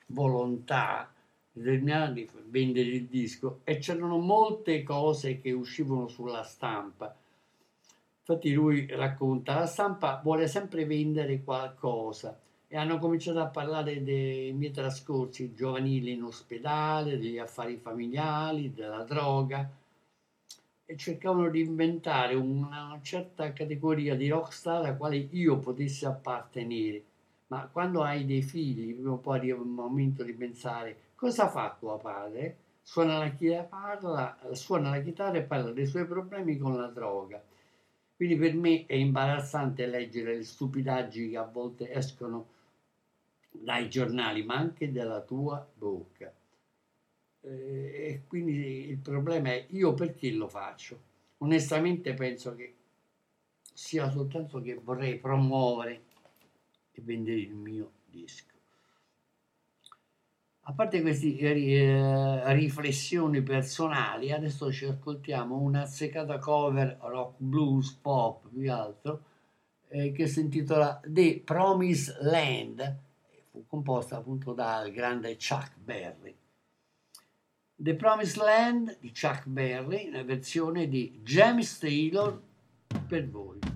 volontà 0.06 1.12
determinata 1.52 2.12
di 2.12 2.28
vendere 2.46 2.88
il 2.88 3.06
disco 3.06 3.60
e 3.64 3.78
c'erano 3.78 4.18
molte 4.18 4.82
cose 4.82 5.40
che 5.40 5.52
uscivano 5.52 6.08
sulla 6.08 6.42
stampa. 6.42 7.14
Infatti 8.20 8.52
lui 8.52 8.86
racconta, 8.86 9.58
la 9.58 9.66
stampa 9.66 10.20
vuole 10.22 10.48
sempre 10.48 10.86
vendere 10.86 11.42
qualcosa 11.42 12.38
e 12.68 12.76
hanno 12.76 12.98
cominciato 12.98 13.40
a 13.40 13.48
parlare 13.48 14.02
dei 14.02 14.52
miei 14.52 14.70
trascorsi 14.70 15.54
giovanili 15.54 16.12
in 16.12 16.22
ospedale, 16.22 17.18
degli 17.18 17.38
affari 17.38 17.76
familiari, 17.76 18.72
della 18.72 19.02
droga 19.02 19.68
e 20.86 20.96
cercavano 20.96 21.50
di 21.50 21.60
inventare 21.60 22.34
una 22.34 22.98
certa 23.02 23.52
categoria 23.52 24.14
di 24.14 24.28
rockstar 24.28 24.76
alla 24.76 24.94
quale 24.94 25.16
io 25.16 25.58
potessi 25.58 26.06
appartenere. 26.06 27.02
Ma 27.48 27.68
quando 27.70 28.02
hai 28.02 28.24
dei 28.24 28.42
figli, 28.42 28.94
prima 28.94 29.12
o 29.12 29.18
poi 29.18 29.36
arriva 29.38 29.60
un 29.60 29.68
momento 29.68 30.22
di 30.22 30.32
pensare 30.32 30.96
cosa 31.22 31.48
fa 31.48 31.76
tuo 31.78 31.98
padre? 31.98 32.56
Suona 32.82 33.18
la, 33.18 33.30
chitarra, 33.30 34.37
suona 34.54 34.90
la 34.90 35.00
chitarra 35.00 35.38
e 35.38 35.42
parla 35.42 35.70
dei 35.70 35.87
suoi 35.87 36.04
problemi 36.04 36.58
con 36.58 36.76
la 36.76 36.88
droga. 36.88 37.40
Quindi 38.16 38.35
per 38.37 38.54
me 38.56 38.87
è 38.87 38.94
imbarazzante 38.94 39.87
leggere 39.87 40.35
le 40.35 40.42
stupidaggini 40.42 41.30
che 41.30 41.37
a 41.37 41.44
volte 41.44 41.92
escono 41.92 42.48
dai 43.52 43.88
giornali, 43.88 44.42
ma 44.42 44.56
anche 44.56 44.90
dalla 44.90 45.20
tua 45.20 45.64
bocca. 45.72 46.35
Eh, 47.42 47.50
E 48.08 48.22
quindi 48.26 48.88
il 48.88 48.98
problema 48.98 49.50
è 49.50 49.66
io 49.70 49.94
perché 49.94 50.28
lo 50.32 50.48
faccio? 50.48 50.98
Onestamente 51.38 52.14
penso 52.14 52.56
che 52.56 52.74
sia 53.72 54.11
soltanto 54.11 54.61
che 54.61 54.74
vorrei 54.74 55.18
promuovere 55.18 56.02
e 56.90 57.00
vendere 57.00 57.38
il 57.38 57.54
mio 57.54 57.92
disco. 58.06 58.51
A 60.72 60.74
parte 60.74 61.02
queste 61.02 61.37
riflessioni 62.54 63.42
personali, 63.42 64.32
adesso 64.32 64.72
ci 64.72 64.87
ascoltiamo 64.87 65.58
una 65.58 65.85
seccata 65.85 66.38
cover 66.38 66.96
rock, 67.02 67.35
blues, 67.37 67.92
pop, 68.00 68.48
più 68.48 68.72
altro, 68.72 69.22
eh, 69.88 70.12
che 70.12 70.26
si 70.26 70.40
intitola 70.40 70.98
The 71.04 71.42
Promised 71.44 72.22
Land, 72.22 72.96
fu 73.50 73.66
composta 73.66 74.16
appunto 74.16 74.54
dal 74.54 74.90
grande 74.92 75.37
Chuck 75.37 75.72
Berry. 75.76 76.35
The 77.74 77.94
Promised 77.94 78.42
Land 78.42 78.96
di 78.98 79.12
Chuck 79.12 79.46
Berry, 79.48 80.08
una 80.08 80.22
versione 80.22 80.88
di 80.88 81.20
James 81.22 81.76
Taylor 81.76 82.40
per 83.06 83.28
voi. 83.28 83.71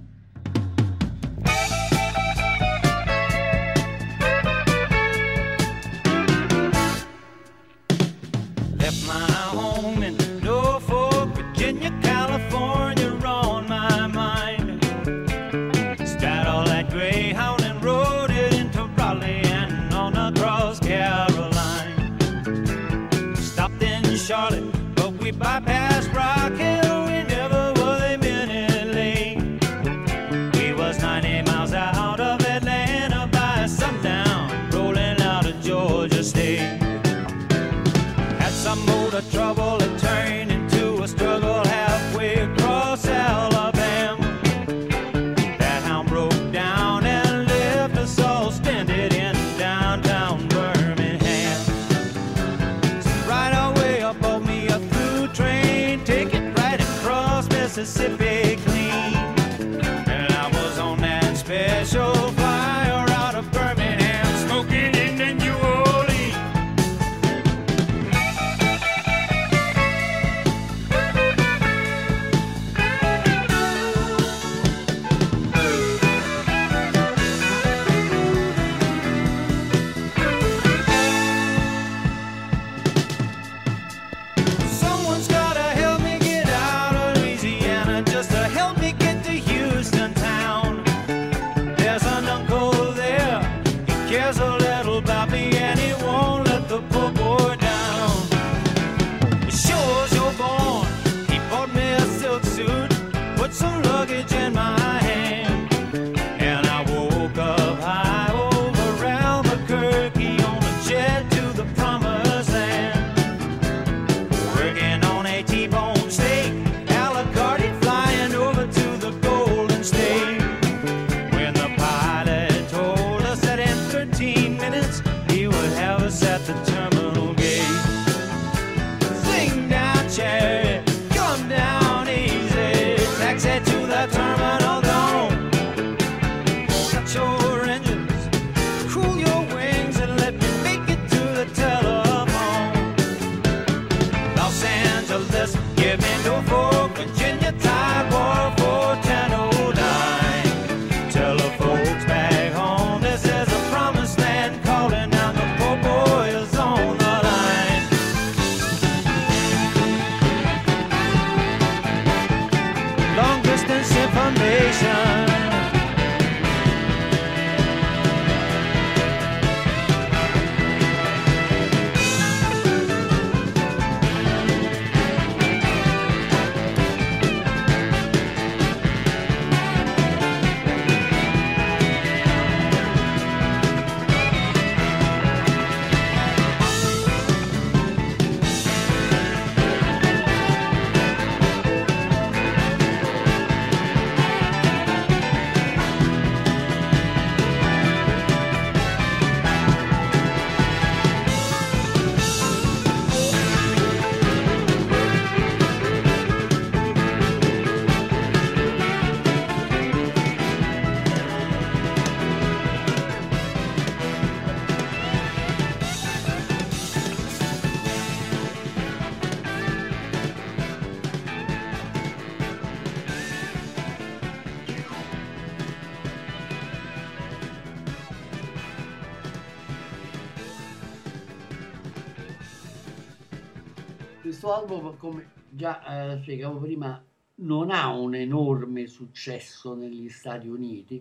Questo 234.27 234.53
album, 234.53 234.97
come 234.97 235.31
già 235.51 236.15
eh, 236.15 236.19
spiegavo 236.21 236.59
prima, 236.59 237.01
non 237.37 237.71
ha 237.71 237.93
un 237.93 238.13
enorme 238.17 238.89
successo 238.89 239.77
negli 239.77 240.09
Stati 240.09 240.49
Uniti, 240.49 241.01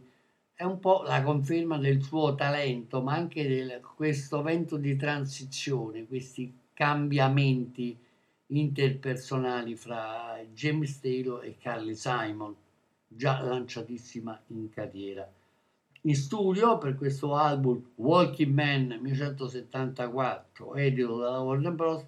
è 0.54 0.64
un 0.64 0.80
po' 0.80 1.02
la 1.02 1.24
conferma 1.24 1.80
del 1.80 2.04
suo 2.04 2.36
talento, 2.36 3.02
ma 3.02 3.16
anche 3.16 3.48
di 3.48 3.68
questo 3.96 4.44
vento 4.44 4.78
di 4.78 4.96
transizione, 4.96 6.06
questi 6.06 6.56
cambiamenti 6.72 7.98
interpersonali 8.46 9.76
fra 9.76 10.40
James 10.54 11.00
Taylor 11.00 11.44
e 11.44 11.58
Carly 11.58 11.96
Simon, 11.96 12.56
già 13.08 13.42
lanciatissima 13.42 14.40
in 14.50 14.70
carriera. 14.70 15.28
In 16.02 16.16
studio 16.16 16.78
per 16.78 16.96
questo 16.96 17.34
album 17.36 17.90
Walking 17.96 18.54
Man 18.54 19.00
1974, 19.02 20.76
edito 20.76 21.18
dalla 21.18 21.40
Warner 21.40 21.72
Bros., 21.72 22.06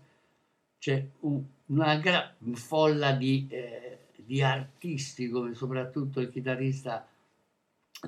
c'è 0.80 1.06
un- 1.22 1.44
una 1.68 1.96
gran 1.98 2.32
folla 2.54 3.12
di, 3.14 3.48
eh, 3.50 4.00
di 4.16 4.42
artisti 4.42 5.30
come 5.30 5.54
soprattutto 5.54 6.20
il 6.20 6.30
chitarrista 6.32 7.08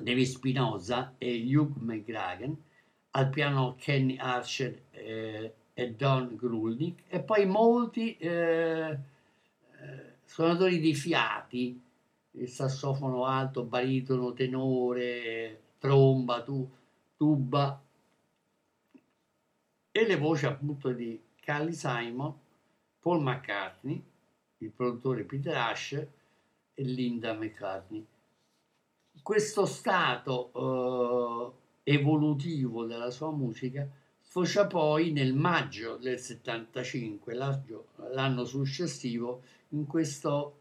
David 0.00 0.24
Spinoza 0.26 1.14
e 1.18 1.42
Hugh 1.56 1.76
McGragan, 1.78 2.56
al 3.12 3.28
piano 3.28 3.74
Kenny 3.78 4.16
Archer 4.18 4.82
eh, 4.92 5.54
e 5.74 5.92
Don 5.94 6.36
Grulnick 6.36 7.02
e 7.08 7.20
poi 7.20 7.46
molti 7.46 8.16
eh, 8.18 8.28
eh, 8.90 8.98
suonatori 10.24 10.78
di 10.78 10.94
fiati, 10.94 11.80
il 12.32 12.48
sassofono 12.48 13.24
alto, 13.24 13.64
baritono, 13.64 14.32
tenore, 14.32 15.60
tromba, 15.78 16.42
tu- 16.42 16.68
tuba 17.16 17.82
e 19.92 20.06
le 20.06 20.16
voci 20.16 20.46
appunto 20.46 20.92
di 20.92 21.20
Carly 21.40 21.72
Simon, 21.72 22.32
Paul 23.00 23.22
McCartney, 23.22 24.02
il 24.58 24.70
produttore 24.70 25.24
Peter 25.24 25.56
Asher 25.56 26.06
e 26.74 26.82
Linda 26.82 27.32
McCartney. 27.32 28.06
Questo 29.22 29.64
stato 29.66 31.54
eh, 31.84 31.92
evolutivo 31.92 32.84
della 32.84 33.10
sua 33.10 33.30
musica 33.30 33.88
sfocia 34.20 34.66
poi 34.66 35.12
nel 35.12 35.34
maggio 35.34 35.96
del 35.96 36.18
75, 36.18 37.34
l'anno- 37.34 37.86
l'anno 38.12 38.44
successivo, 38.44 39.42
in 39.70 39.86
questo 39.86 40.56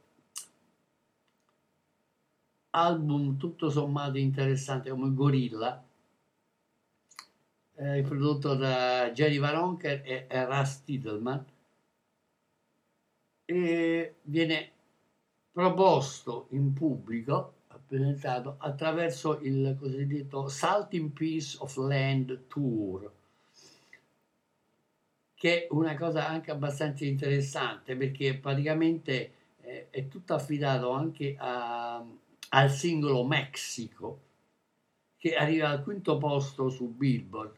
album 2.72 3.38
tutto 3.38 3.70
sommato 3.70 4.18
interessante 4.18 4.90
come 4.90 5.14
Gorilla, 5.14 5.84
eh, 7.76 8.02
prodotto 8.02 8.56
da 8.56 9.12
Jerry 9.12 9.38
Varonker 9.38 10.02
e, 10.04 10.26
e 10.28 10.46
Russ 10.46 10.84
Titelman, 10.84 11.46
e 13.50 14.16
viene 14.22 14.72
proposto 15.52 16.48
in 16.52 16.72
pubblico, 16.72 17.56
presentato 17.88 18.58
attraverso 18.60 19.40
il 19.40 19.76
cosiddetto 19.80 20.48
Salting 20.48 21.10
Piece 21.10 21.58
of 21.60 21.76
Land 21.78 22.46
Tour, 22.48 23.12
che 25.34 25.64
è 25.64 25.68
una 25.72 25.98
cosa 25.98 26.28
anche 26.28 26.52
abbastanza 26.52 27.06
interessante 27.06 27.96
perché 27.96 28.38
praticamente 28.38 29.34
eh, 29.62 29.90
è 29.90 30.08
tutto 30.08 30.36
affidato 30.36 30.92
anche 30.92 31.36
a- 31.36 32.06
al 32.50 32.72
singolo 32.72 33.26
Mexico 33.26 34.20
che 35.18 35.34
arriva 35.36 35.70
al 35.70 35.82
quinto 35.82 36.18
posto 36.20 36.70
su 36.70 36.88
Billboard. 36.94 37.56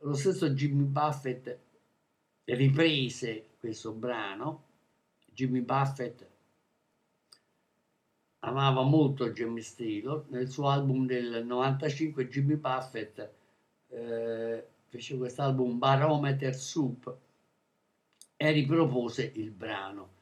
Lo 0.00 0.14
stesso 0.14 0.50
Jimmy 0.50 0.84
Buffett 0.84 1.56
riprese 2.44 3.50
questo 3.60 3.92
brano. 3.92 4.65
Jimmy 5.36 5.60
Buffett 5.60 6.26
amava 8.38 8.82
molto 8.82 9.30
James 9.32 9.74
Taylor. 9.74 10.24
Nel 10.28 10.48
suo 10.48 10.70
album 10.70 11.04
del 11.04 11.44
95 11.44 12.26
Jimmy 12.26 12.54
Buffett 12.54 13.30
eh, 13.88 14.66
fece 14.86 15.16
quest'album 15.18 15.76
Barometer 15.76 16.54
Soup 16.54 17.14
e 18.34 18.50
ripropose 18.50 19.30
il 19.34 19.50
brano. 19.50 20.14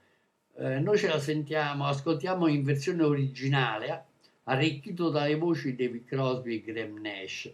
Eh, 0.56 0.80
noi 0.80 0.98
ce 0.98 1.06
la 1.06 1.20
sentiamo, 1.20 1.86
ascoltiamo 1.86 2.48
in 2.48 2.64
versione 2.64 3.04
originale, 3.04 4.06
arricchito 4.44 5.10
dalle 5.10 5.36
voci 5.36 5.76
di 5.76 5.84
David 5.86 6.06
Crosby 6.06 6.56
e 6.56 6.72
Graham 6.72 7.00
Nash. 7.00 7.52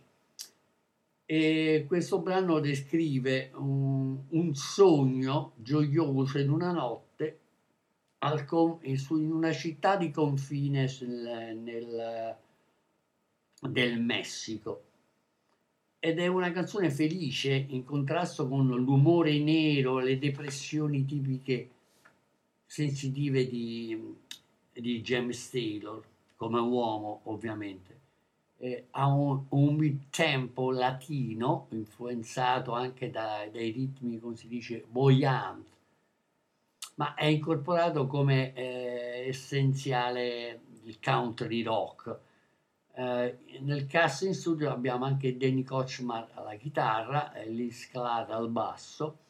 E 1.26 1.84
questo 1.86 2.20
brano 2.20 2.58
descrive 2.58 3.50
un, 3.54 4.18
un 4.30 4.54
sogno 4.54 5.52
gioioso 5.56 6.38
in 6.38 6.50
una 6.50 6.72
notte 6.72 7.09
con- 8.46 8.78
in 8.82 9.32
una 9.32 9.52
città 9.52 9.96
di 9.96 10.10
confine 10.10 10.86
sul- 10.88 11.08
nel- 11.62 12.36
del 13.60 14.00
Messico. 14.00 14.82
Ed 15.98 16.18
è 16.18 16.26
una 16.26 16.50
canzone 16.52 16.90
felice 16.90 17.52
in 17.68 17.84
contrasto 17.84 18.48
con 18.48 18.66
l'umore 18.68 19.38
nero, 19.38 19.98
le 19.98 20.18
depressioni 20.18 21.04
tipiche 21.04 21.70
sensitive 22.66 23.46
di, 23.48 24.16
di 24.72 25.00
James 25.02 25.50
Taylor, 25.50 26.02
come 26.36 26.58
uomo 26.60 27.20
ovviamente. 27.24 27.98
Eh, 28.58 28.86
ha 28.90 29.06
un, 29.06 29.44
un 29.48 29.74
mid-tempo 29.76 30.70
latino, 30.70 31.66
influenzato 31.70 32.72
anche 32.72 33.10
da- 33.10 33.48
dai 33.50 33.70
ritmi, 33.70 34.20
come 34.20 34.36
si 34.36 34.48
dice, 34.48 34.84
voyant, 34.90 35.66
ma 37.00 37.14
è 37.14 37.24
incorporato 37.24 38.06
come 38.06 38.52
eh, 38.52 39.24
essenziale 39.26 40.60
il 40.84 40.98
country 41.02 41.62
rock. 41.62 42.18
Eh, 42.92 43.38
nel 43.60 43.86
cast 43.86 44.24
in 44.24 44.34
studio 44.34 44.70
abbiamo 44.70 45.06
anche 45.06 45.34
Danny 45.38 45.64
Kochmar 45.64 46.28
alla 46.34 46.56
chitarra, 46.56 47.32
eh, 47.32 47.48
Liz 47.48 47.88
Clark 47.88 48.28
al 48.28 48.50
basso, 48.50 49.20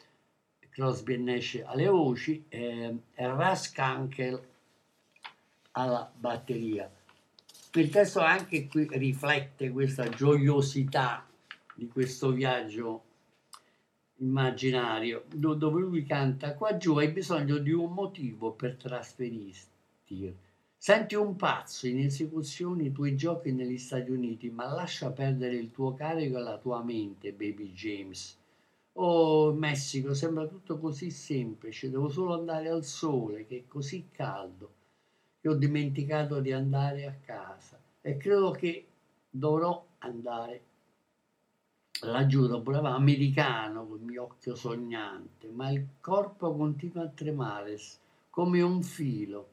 Crosby 0.68 1.16
Nash 1.22 1.62
alle 1.64 1.87
voci 1.87 2.44
eh, 2.48 2.96
e 3.14 3.26
Russ 3.28 3.72
Kunkel 3.72 4.42
alla 5.72 6.11
batteria. 6.12 6.90
Il 7.74 7.88
testo 7.88 8.18
anche 8.18 8.66
qui 8.66 8.88
riflette 8.90 9.70
questa 9.70 10.09
gioiosità 10.09 11.24
di 11.76 11.87
questo 11.87 12.33
viaggio 12.33 13.04
immaginario 14.20 15.24
do- 15.35 15.54
dove 15.54 15.80
lui 15.80 16.04
canta 16.04 16.54
qua 16.54 16.76
giù 16.76 16.96
hai 16.96 17.11
bisogno 17.11 17.59
di 17.59 17.72
un 17.72 17.92
motivo 17.92 18.52
per 18.52 18.76
trasferirti 18.76 20.37
senti 20.76 21.14
un 21.14 21.37
pazzo 21.37 21.87
in 21.87 22.00
esecuzione 22.00 22.85
i 22.85 22.92
tuoi 22.92 23.16
giochi 23.16 23.52
negli 23.52 23.78
Stati 23.78 24.11
Uniti 24.11 24.50
ma 24.50 24.72
lascia 24.72 25.11
perdere 25.11 25.56
il 25.56 25.70
tuo 25.70 25.94
carico 25.94 26.38
e 26.38 26.40
la 26.42 26.59
tua 26.59 26.83
mente 26.83 27.33
baby 27.33 27.72
James 27.72 28.38
oh 28.94 29.52
Messico 29.52 30.12
sembra 30.14 30.46
tutto 30.46 30.78
così 30.78 31.11
semplice 31.11 31.90
devo 31.90 32.09
solo 32.09 32.35
andare 32.35 32.68
al 32.68 32.85
sole 32.85 33.46
che 33.46 33.56
è 33.56 33.62
così 33.66 34.09
caldo 34.11 34.72
che 35.40 35.48
ho 35.48 35.54
dimenticato 35.54 36.40
di 36.40 36.52
andare 36.52 37.06
a 37.06 37.14
casa 37.24 37.80
e 38.02 38.16
credo 38.18 38.50
che 38.50 38.87
dovrò 39.30 39.83
andare 39.98 40.62
laggiù 42.02 42.46
dopo 42.46 42.70
la 42.70 42.94
americano 42.94 43.86
col 43.86 44.00
mio 44.00 44.22
occhio 44.22 44.54
sognante, 44.54 45.48
ma 45.48 45.70
il 45.70 45.86
corpo 46.00 46.54
continua 46.54 47.04
a 47.04 47.08
tremare 47.08 47.78
come 48.30 48.62
un 48.62 48.82
filo. 48.82 49.48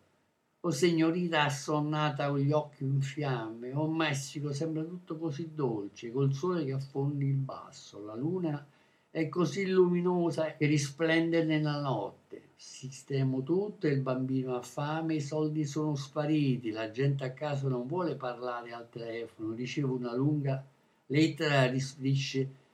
O 0.62 0.72
signorita 0.72 1.44
assonnata 1.44 2.30
con 2.30 2.40
gli 2.40 2.52
occhi 2.52 2.84
in 2.84 3.02
fiamme, 3.02 3.74
o 3.74 3.88
Messico 3.88 4.52
sembra 4.54 4.84
tutto 4.84 5.18
così 5.18 5.52
dolce, 5.54 6.12
col 6.12 6.34
sole 6.34 6.66
che 6.66 6.74
affondi 6.74 7.26
il 7.26 7.36
basso, 7.36 8.04
la 8.04 8.16
luna 8.16 8.66
è 9.10 9.30
così 9.30 9.68
luminosa 9.68 10.56
che 10.56 10.66
risplende 10.66 11.44
nella 11.44 11.80
notte. 11.80 12.50
Sistemo 12.56 13.44
tutto, 13.44 13.88
il 13.88 14.02
bambino 14.02 14.56
ha 14.56 14.62
fame, 14.62 15.16
i 15.16 15.22
soldi 15.22 15.64
sono 15.66 15.96
spariti, 15.96 16.72
la 16.72 16.92
gente 16.92 17.24
a 17.24 17.32
casa 17.32 17.68
non 17.68 17.88
vuole 17.88 18.16
parlare 18.16 18.74
al 18.74 18.90
telefono, 18.90 19.54
ricevo 19.54 19.96
una 19.96 20.14
lunga 20.16 20.64
lettera 21.08 21.66
rispedisce 21.68 22.66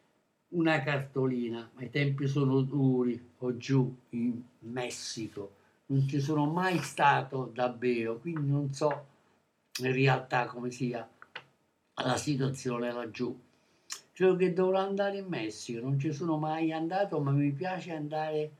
una 0.50 0.82
cartolina, 0.82 1.69
ma 1.74 1.84
i 1.84 1.89
tempi 1.89 2.28
sono 2.28 2.62
duri, 2.62 3.32
o 3.39 3.58
giù 3.58 3.96
in 4.10 4.41
Messico, 4.60 5.56
non 5.88 6.08
ci 6.08 6.19
sono 6.19 6.46
mai 6.46 6.78
stato 6.80 7.50
davvero, 7.54 8.19
quindi 8.19 8.50
non 8.50 8.74
so 8.74 9.06
in 9.80 9.91
realtà 9.91 10.46
come 10.46 10.72
sia 10.72 11.08
la 12.04 12.17
situazione 12.17 12.91
laggiù. 12.91 13.38
Credo 14.12 14.36
che 14.36 14.54
dovrò 14.54 14.80
andare 14.80 15.17
in 15.17 15.26
Messico, 15.28 15.82
non 15.82 16.00
ci 16.00 16.12
sono 16.12 16.38
mai 16.38 16.72
andato, 16.72 17.19
ma 17.19 17.32
mi 17.32 17.52
piace 17.52 17.93
andare 17.93 18.52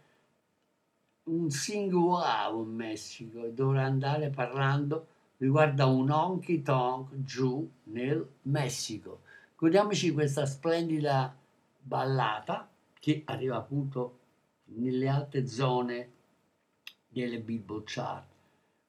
un 1.26 1.50
singolare 1.50 2.56
in 2.56 2.74
Messico 2.74 3.46
e 3.46 3.54
dovrò 3.54 3.80
andare 3.80 4.30
parlando 4.30 5.08
riguardo 5.38 5.84
a 5.84 5.88
un 5.88 6.10
honky 6.10 6.62
tonk 6.62 7.24
giù 7.24 7.70
nel 7.84 8.28
Messico. 8.44 9.22
Godiamoci 9.64 10.12
questa 10.12 10.46
splendida 10.46 11.34
ballata 11.80 12.70
che 13.00 13.22
arriva 13.24 13.56
appunto 13.56 14.20
nelle 14.76 15.08
alte 15.08 15.48
zone 15.48 16.12
delle 17.08 17.40
Billboard 17.40 17.84
Chart. 17.86 18.28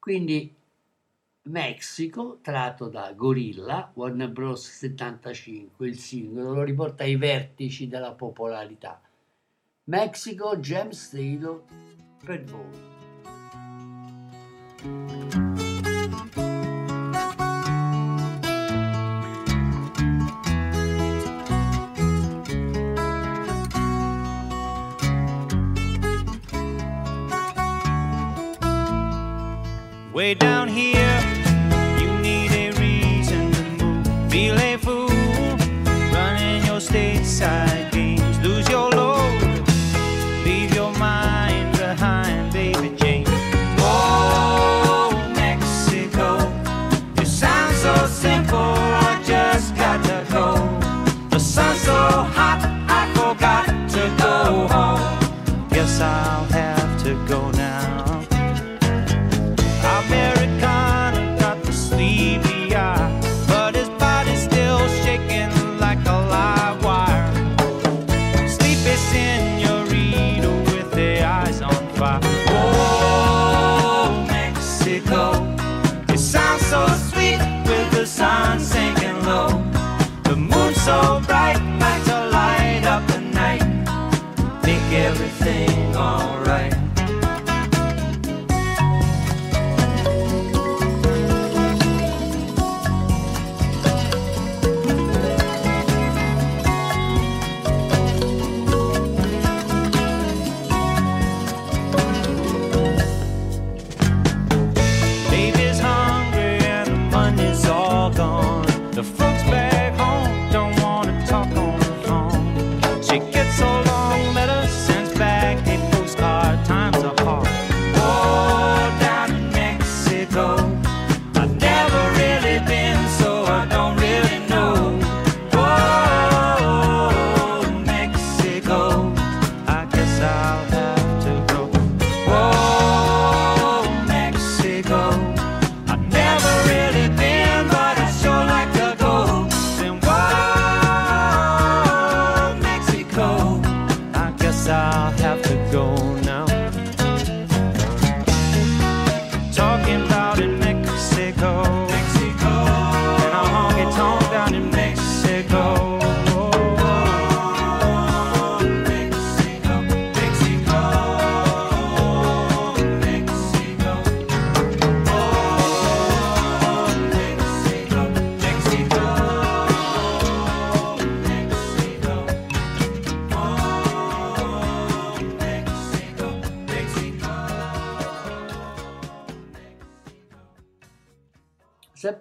Quindi 0.00 0.52
Mexico, 1.42 2.40
tratto 2.42 2.88
da 2.88 3.12
Gorilla, 3.12 3.92
Warner 3.94 4.30
Bros. 4.30 4.68
75, 4.68 5.87
il 5.87 5.96
singolo, 5.96 6.54
lo 6.54 6.64
riporta 6.64 7.04
ai 7.04 7.14
vertici 7.14 7.87
della 7.87 8.10
popolarità. 8.10 9.00
Mexico, 9.84 10.56
James 10.56 11.08
Taylor, 11.08 11.62
per 12.24 12.42
voi. 12.42 12.92
Way 30.14 30.35
down 30.35 30.68
here, 30.68 31.20
you 31.98 32.07
need 32.20 32.53
a 32.53 32.70
reason 32.79 33.50
to 33.50 33.85
move. 33.85 34.31
Feel 34.31 34.57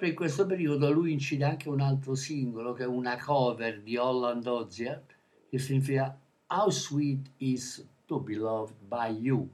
Sempre 0.04 0.22
in 0.22 0.28
questo 0.28 0.46
periodo 0.46 0.92
lui 0.92 1.14
incide 1.14 1.46
anche 1.46 1.70
un 1.70 1.80
altro 1.80 2.14
singolo 2.14 2.74
che 2.74 2.84
è 2.84 2.86
una 2.86 3.18
cover 3.18 3.82
di 3.82 3.96
Holland 3.96 4.46
Ozier 4.46 5.02
che 5.50 5.58
significa 5.58 6.20
How 6.48 6.70
Sweet 6.70 7.30
is 7.38 7.88
to 8.06 8.20
be 8.20 8.36
Loved 8.36 8.76
by 8.86 9.18
You. 9.18 9.50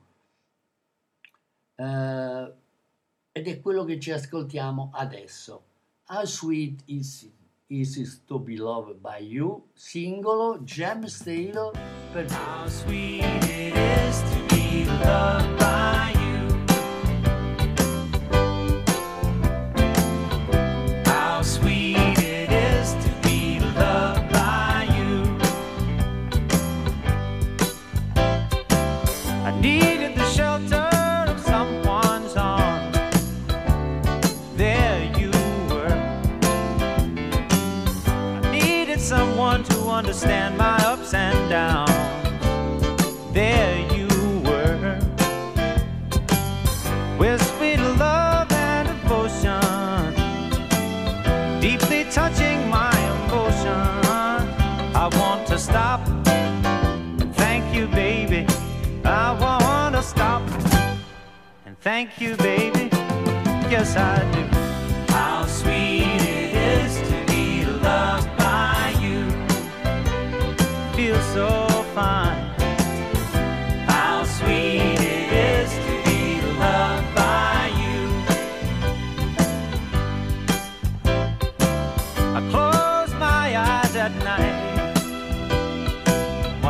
Eh, 1.75 2.53
ed 3.31 3.47
è 3.47 3.62
quello 3.62 3.83
che 3.83 3.99
ci 3.99 4.09
ascoltiamo 4.09 4.89
adesso. 4.91 5.65
How 6.07 6.25
sweet 6.25 6.81
is 6.85 7.31
Easy 7.67 8.09
to 8.25 8.39
Be 8.39 8.55
Loved 8.55 8.95
by 8.95 9.23
You, 9.23 9.67
singolo 9.75 10.57
James 10.63 11.19
Taylor 11.19 11.71
How 12.27 12.67
sweet 12.67 13.23
it 13.23 13.75
is 13.75 14.21
to 14.23 14.55
be 14.55 14.85
loved 14.85 15.59
by 15.59 16.09
you. 16.13 16.18
Understand 40.10 40.58
my 40.58 40.76
ups 40.86 41.13
and 41.13 41.50
downs. 41.52 41.91
There 43.32 43.78
you 43.95 44.08
were. 44.43 44.98
With 47.19 47.39
sweet 47.56 47.78
love 47.78 48.52
and 48.52 48.88
devotion, 48.88 49.62
deeply 51.62 52.06
touching 52.06 52.67
my 52.72 52.91
emotion. 53.22 53.78
I 54.95 55.10
want 55.13 55.45
to 55.50 55.60
stop 55.60 56.02
thank 57.36 57.76
you, 57.76 57.86
baby. 57.89 58.48
I 59.06 59.34
want 59.39 59.93
to 59.93 60.02
stop 60.02 60.41
and 61.67 61.78
thank 61.82 62.19
you, 62.19 62.36
baby. 62.38 62.89
Yes, 63.69 63.95
I 63.95 64.24
do. 64.34 64.59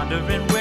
Wondering 0.09 0.47
where 0.47 0.58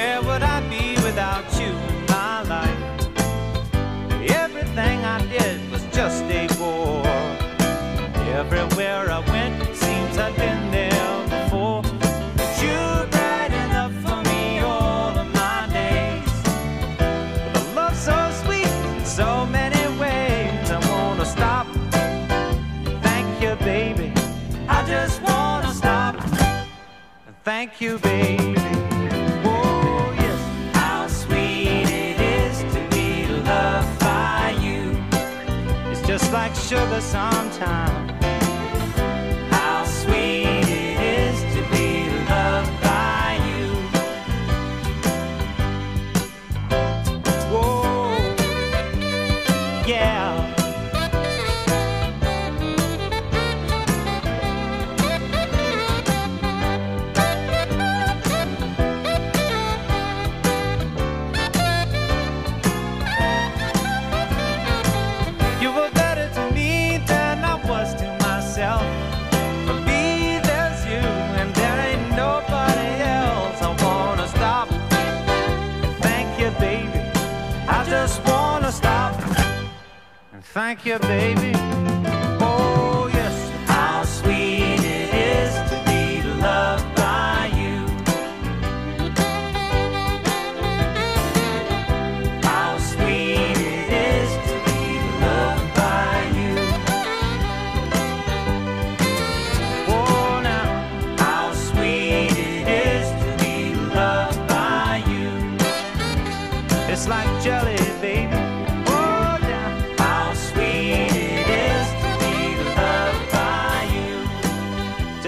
and 80.91 81.03
thank 81.03 81.37
you, 81.37 81.37
baby. 81.37 81.48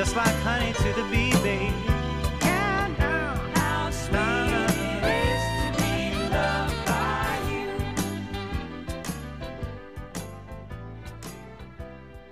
Just 0.00 0.16
like 0.16 0.34
honey 0.36 0.72
to 0.72 0.92
the 0.94 1.02
bee, 1.10 1.30
baby. 1.42 1.70
Yeah, 2.40 2.88
now, 2.98 3.34
how 3.52 3.90
sweet 3.90 4.16
it 4.16 5.04
is 5.04 5.44
to 5.60 5.68
be 5.76 6.16
loved 6.32 6.84
by 6.86 7.36
you. 7.50 7.68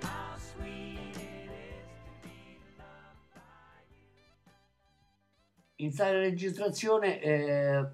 How 0.01 0.35
sweet 0.39 1.13
it 1.13 1.51
is 1.53 1.85
to 2.01 2.25
be 2.25 2.57
loved 2.79 3.33
by 3.35 3.85
you. 3.85 4.25
In 5.75 5.91
sala 5.91 6.17
registrazione, 6.21 7.21
eh, 7.21 7.85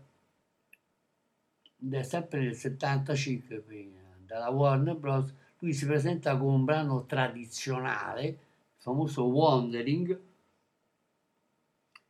è 1.91 2.03
sempre 2.03 2.39
nel 2.39 2.55
75, 2.55 3.61
quindi, 3.61 3.97
eh, 3.97 4.23
dalla 4.26 4.47
Warner 4.51 4.95
Bros., 4.95 5.34
lui 5.59 5.73
si 5.73 5.86
presenta 5.86 6.38
con 6.38 6.53
un 6.53 6.63
brano 6.63 7.05
tradizionale, 7.05 8.45
famoso 8.86 9.24
Wandering, 9.24 10.22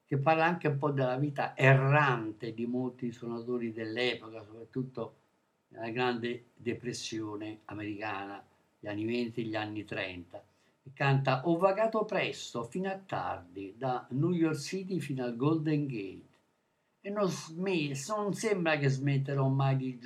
che 0.05 0.17
parla 0.17 0.43
anche 0.43 0.67
un 0.67 0.77
po' 0.77 0.91
della 0.91 1.15
vita 1.15 1.55
errante 1.55 2.53
di 2.53 2.65
molti 2.65 3.13
suonatori 3.13 3.71
dell'epoca, 3.71 4.43
soprattutto 4.43 5.15
nella 5.69 5.89
grande 5.91 6.47
depressione 6.53 7.61
americana, 7.65 8.45
gli 8.77 8.87
anni 8.87 9.05
20 9.05 9.39
e 9.39 9.43
gli 9.45 9.55
anni 9.55 9.85
30 9.85 10.45
e 10.83 10.91
canta 10.93 11.47
Ho 11.47 11.55
vagato 11.55 12.03
presto 12.03 12.65
fino 12.65 12.89
a 12.89 12.97
tardi, 12.97 13.75
da 13.77 14.05
New 14.09 14.31
York 14.31 14.59
City 14.59 14.99
fino 14.99 15.23
al 15.23 15.37
Golden 15.37 15.87
Gate. 15.87 16.27
E 16.99 17.09
non, 17.09 17.29
non 17.55 18.33
sembra 18.33 18.77
che 18.77 18.89
smetterò 18.89 19.47
mai 19.47 19.77
di, 19.77 19.97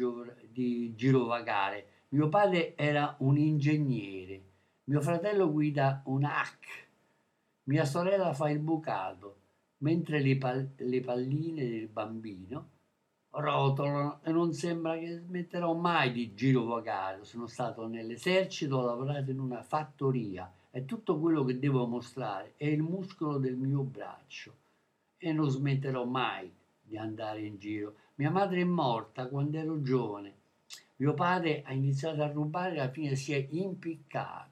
di 0.52 0.94
girovagare. 0.96 1.88
Mio 2.10 2.30
padre 2.30 2.76
era 2.76 3.16
un 3.22 3.38
ingegnere, 3.38 4.49
mio 4.90 5.02
fratello 5.02 5.52
guida 5.52 6.02
un 6.06 6.24
hack, 6.24 6.88
mia 7.66 7.86
sorella 7.86 8.34
fa 8.34 8.50
il 8.50 8.58
bucato, 8.58 9.36
mentre 9.80 10.20
le, 10.20 10.36
pal- 10.36 10.72
le 10.78 11.02
palline 11.02 11.70
del 11.70 11.88
bambino 11.88 12.70
rotolano 13.30 14.20
e 14.24 14.32
non 14.32 14.52
sembra 14.52 14.98
che 14.98 15.20
smetterò 15.20 15.76
mai 15.76 16.12
di 16.12 16.34
girovagare. 16.34 17.24
Sono 17.24 17.46
stato 17.46 17.86
nell'esercito, 17.86 18.78
ho 18.78 18.86
lavorato 18.86 19.30
in 19.30 19.40
una 19.40 19.62
fattoria 19.62 20.52
e 20.72 20.86
tutto 20.86 21.20
quello 21.20 21.44
che 21.44 21.60
devo 21.60 21.86
mostrare 21.86 22.54
è 22.58 22.66
il 22.66 22.82
muscolo 22.82 23.38
del 23.38 23.58
mio 23.58 23.84
braccio 23.84 24.56
e 25.20 25.32
non 25.32 25.52
smetterò 25.52 26.04
mai 26.06 26.52
di 26.82 26.98
andare 26.98 27.42
in 27.42 27.60
giro. 27.60 27.94
Mia 28.16 28.32
madre 28.32 28.62
è 28.62 28.66
morta 28.66 29.28
quando 29.28 29.56
ero 29.60 29.84
giovane. 29.84 30.34
Mio 30.96 31.14
padre 31.14 31.62
ha 31.64 31.74
iniziato 31.74 32.24
a 32.24 32.32
rubare 32.32 32.76
e 32.76 32.80
alla 32.80 32.90
fine 32.90 33.16
si 33.16 33.34
è 33.34 33.48
impiccato. 33.52 34.49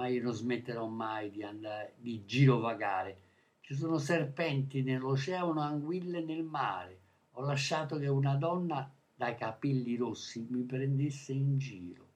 Ma 0.00 0.06
io 0.06 0.22
non 0.22 0.32
smetterò 0.32 0.86
mai 0.86 1.30
di 1.30 1.42
andare 1.42 1.92
di 1.98 2.24
girovagare. 2.24 3.18
Ci 3.60 3.74
sono 3.74 3.98
serpenti 3.98 4.82
nell'oceano, 4.82 5.60
anguille 5.60 6.22
nel 6.22 6.42
mare. 6.42 7.00
Ho 7.32 7.42
lasciato 7.42 7.98
che 7.98 8.06
una 8.06 8.34
donna 8.36 8.90
dai 9.14 9.36
capelli 9.36 9.96
rossi 9.96 10.46
mi 10.48 10.62
prendesse 10.62 11.34
in 11.34 11.58
giro. 11.58 12.08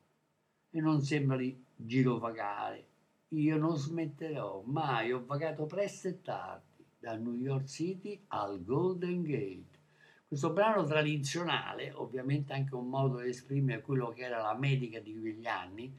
E 0.70 0.80
non 0.80 1.02
sembra 1.02 1.36
di 1.36 1.62
girovagare. 1.76 2.86
io 3.34 3.58
non 3.58 3.76
smetterò 3.76 4.62
mai, 4.64 5.12
ho 5.12 5.22
vagato 5.26 5.66
presto 5.66 6.08
e 6.08 6.22
tardi, 6.22 6.86
da 6.98 7.14
New 7.16 7.34
York 7.34 7.66
City 7.66 8.18
al 8.28 8.64
Golden 8.64 9.22
Gate. 9.24 9.78
Questo 10.26 10.54
brano 10.54 10.84
tradizionale, 10.84 11.92
ovviamente 11.92 12.54
anche 12.54 12.74
un 12.74 12.88
modo 12.88 13.20
di 13.20 13.28
esprimere 13.28 13.82
quello 13.82 14.08
che 14.08 14.22
era 14.22 14.40
la 14.40 14.56
medica 14.56 15.00
di 15.00 15.14
quegli 15.20 15.46
anni, 15.46 15.94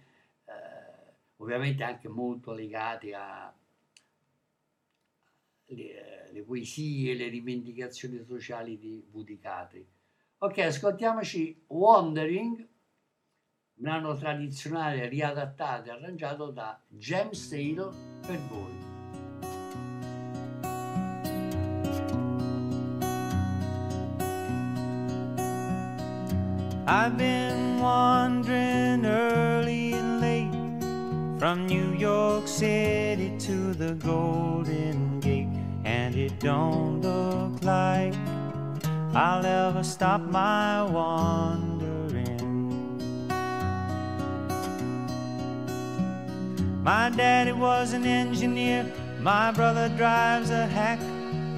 eh, 0.45 0.94
ovviamente 1.37 1.83
anche 1.83 2.07
molto 2.07 2.53
legati 2.53 3.11
a 3.13 3.53
le, 5.67 6.29
le 6.31 6.43
poesie, 6.43 7.15
le 7.15 7.27
rivendicazioni 7.27 8.23
sociali 8.23 8.77
di 8.77 9.05
Guthrie. 9.09 9.85
Ok, 10.37 10.57
ascoltiamoci 10.59 11.63
Wandering, 11.67 12.67
brano 13.73 14.15
tradizionale 14.15 15.07
riadattato 15.07 15.89
e 15.89 15.91
arrangiato 15.91 16.51
da 16.51 16.79
James 16.87 17.49
Taylor 17.49 17.93
per 18.25 18.39
voi. 18.47 18.83
I've 26.87 27.17
been 27.17 27.79
wandering 27.79 28.84
from 31.45 31.67
New 31.67 31.93
York 31.93 32.47
City 32.47 33.31
to 33.37 33.75
the 33.75 33.93
Golden 33.93 35.19
Gate, 35.19 35.47
and 35.83 36.15
it 36.15 36.39
don't 36.39 37.01
look 37.01 37.63
like 37.63 38.15
I'll 39.13 39.45
ever 39.45 39.83
stop 39.83 40.21
my 40.21 40.81
wandering. 40.81 42.47
My 46.83 47.11
daddy 47.11 47.51
was 47.51 47.93
an 47.93 48.05
engineer, 48.05 48.91
my 49.19 49.51
brother 49.51 49.87
drives 49.89 50.49
a 50.49 50.65
hack. 50.65 50.99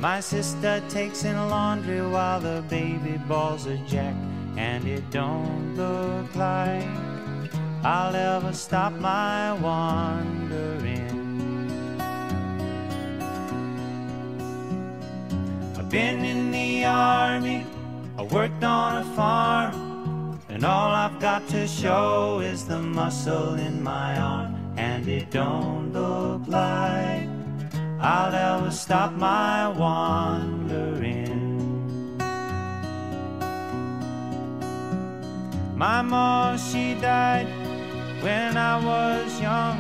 My 0.02 0.20
sister 0.20 0.84
takes 0.90 1.24
in 1.24 1.38
laundry 1.48 2.02
while 2.06 2.42
the 2.42 2.62
baby 2.70 3.18
balls 3.26 3.68
a 3.68 3.78
jack, 3.88 4.16
and 4.58 4.86
it 4.86 5.10
don't 5.12 5.78
look 5.78 6.36
like 6.36 7.07
I'll 7.88 8.14
ever 8.18 8.52
stop 8.52 8.92
my 8.92 9.54
wandering. 9.54 11.08
I've 15.78 15.90
been 15.90 16.26
in 16.26 16.52
the 16.52 16.84
army, 16.84 17.66
I 18.18 18.24
worked 18.24 18.62
on 18.62 18.98
a 18.98 19.06
farm, 19.16 20.38
and 20.50 20.66
all 20.66 20.92
I've 20.92 21.18
got 21.22 21.48
to 21.48 21.66
show 21.66 22.42
is 22.42 22.66
the 22.66 22.78
muscle 22.78 23.54
in 23.54 23.82
my 23.82 24.20
arm, 24.20 24.74
and 24.76 25.08
it 25.08 25.32
don't 25.32 25.94
look 25.94 26.46
like 26.46 27.30
I'll 28.02 28.36
ever 28.36 28.72
stop 28.72 29.14
my 29.14 29.70
wandering. 29.70 31.38
My 35.78 36.02
mom, 36.02 36.58
she 36.58 36.96
died 36.96 37.57
when 38.22 38.58
I 38.58 38.84
was 38.84 39.40
young. 39.40 39.80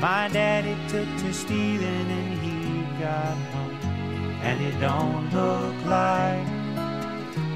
My 0.00 0.28
daddy 0.28 0.76
took 0.88 1.08
to 1.22 1.32
stealing 1.32 2.10
and 2.10 2.38
he 2.40 2.82
got 3.00 3.36
hung. 3.52 3.78
And 4.42 4.60
it 4.60 4.78
don't 4.80 5.32
look 5.32 5.86
like 5.86 6.46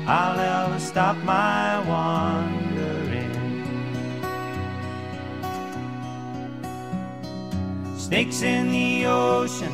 I'll 0.08 0.38
ever 0.38 0.78
stop 0.78 1.16
my 1.24 1.80
wandering. 1.88 3.34
Snakes 7.98 8.42
in 8.42 8.70
the 8.70 9.06
ocean, 9.06 9.72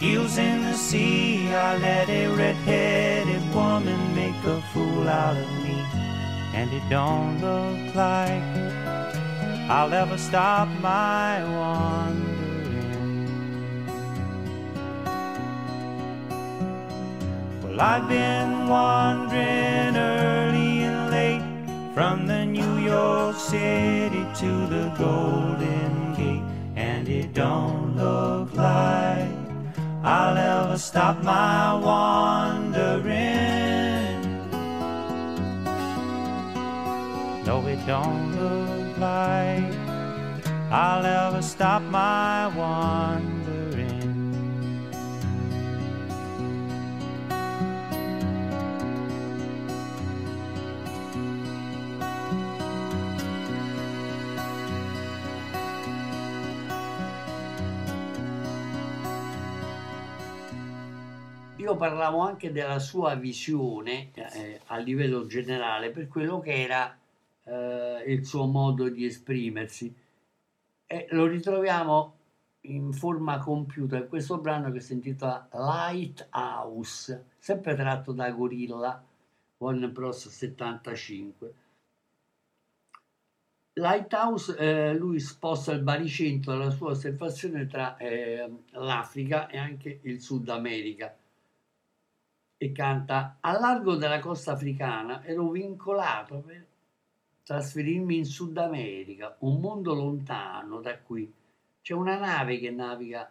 eels 0.00 0.38
in 0.38 0.62
the 0.62 0.72
sea. 0.72 1.52
I 1.52 1.76
let 1.76 2.08
a 2.08 2.28
red-headed 2.28 3.54
woman 3.54 4.14
make 4.14 4.42
a 4.44 4.62
fool 4.72 5.06
out 5.06 5.36
of 5.36 5.50
me, 5.62 5.84
and 6.54 6.72
it 6.72 6.88
don't 6.88 7.38
look 7.42 7.94
like 7.94 8.42
I'll 9.70 9.94
ever 9.94 10.18
stop 10.18 10.66
my 10.80 11.44
wandering. 11.44 12.26
Well, 17.62 17.80
I've 17.80 18.08
been 18.08 18.66
wandering 18.66 19.96
early 19.96 20.82
and 20.82 21.10
late 21.12 21.94
from 21.94 22.26
the 22.26 22.44
New 22.44 22.78
York 22.78 23.36
City 23.36 24.26
to 24.40 24.66
the 24.66 24.92
Golden 24.98 26.14
Gate, 26.16 26.42
and 26.74 27.08
it 27.08 27.32
don't 27.32 27.96
look 27.96 28.52
like 28.54 29.30
I'll 30.02 30.36
ever 30.36 30.78
stop 30.78 31.22
my 31.22 31.78
wandering. 31.78 33.06
No, 37.46 37.64
it 37.68 37.86
don't 37.86 38.34
look 38.34 38.79
like 39.00 39.74
I'll 40.70 41.04
ever 41.04 41.42
stop 41.42 41.82
my 41.82 42.46
wandering. 42.54 43.38
Io 61.56 61.76
parlavo 61.76 62.18
anche 62.20 62.52
della 62.52 62.78
sua 62.78 63.14
visione 63.14 64.10
eh, 64.14 64.60
a 64.66 64.76
livello 64.76 65.26
generale 65.26 65.90
per 65.90 66.06
quello 66.08 66.38
che 66.40 66.62
era 66.62 66.99
eh, 67.50 68.04
il 68.06 68.24
suo 68.24 68.46
modo 68.46 68.88
di 68.88 69.04
esprimersi 69.04 69.92
e 70.86 71.06
lo 71.10 71.26
ritroviamo 71.26 72.14
in 72.62 72.92
forma 72.92 73.38
compiuta 73.38 73.96
in 73.96 74.08
questo 74.08 74.38
brano 74.38 74.70
che 74.70 74.80
si 74.80 74.92
intitola 74.92 75.48
Lighthouse, 75.52 77.24
sempre 77.38 77.74
tratto 77.74 78.12
da 78.12 78.30
Gorilla 78.30 79.02
Warner 79.58 79.90
Bros 79.90 80.28
75. 80.28 81.54
Lighthouse, 83.74 84.56
eh, 84.56 84.94
lui 84.94 85.20
sposta 85.20 85.72
il 85.72 85.82
baricentro 85.82 86.52
della 86.52 86.70
sua 86.70 86.90
osservazione 86.90 87.66
tra 87.66 87.96
eh, 87.96 88.50
l'Africa 88.72 89.48
e 89.48 89.58
anche 89.58 90.00
il 90.02 90.20
Sud 90.20 90.48
America 90.48 91.16
e 92.62 92.72
canta 92.72 93.38
a 93.40 93.58
largo 93.58 93.94
della 93.94 94.18
costa 94.18 94.52
africana 94.52 95.24
ero 95.24 95.48
vincolato 95.48 96.40
per 96.40 96.66
trasferirmi 97.50 98.16
in 98.16 98.24
Sud 98.24 98.56
America, 98.58 99.34
un 99.40 99.58
mondo 99.58 99.92
lontano 99.92 100.80
da 100.80 100.96
qui. 101.00 101.34
C'è 101.82 101.94
una 101.94 102.16
nave 102.16 102.60
che 102.60 102.70
naviga 102.70 103.28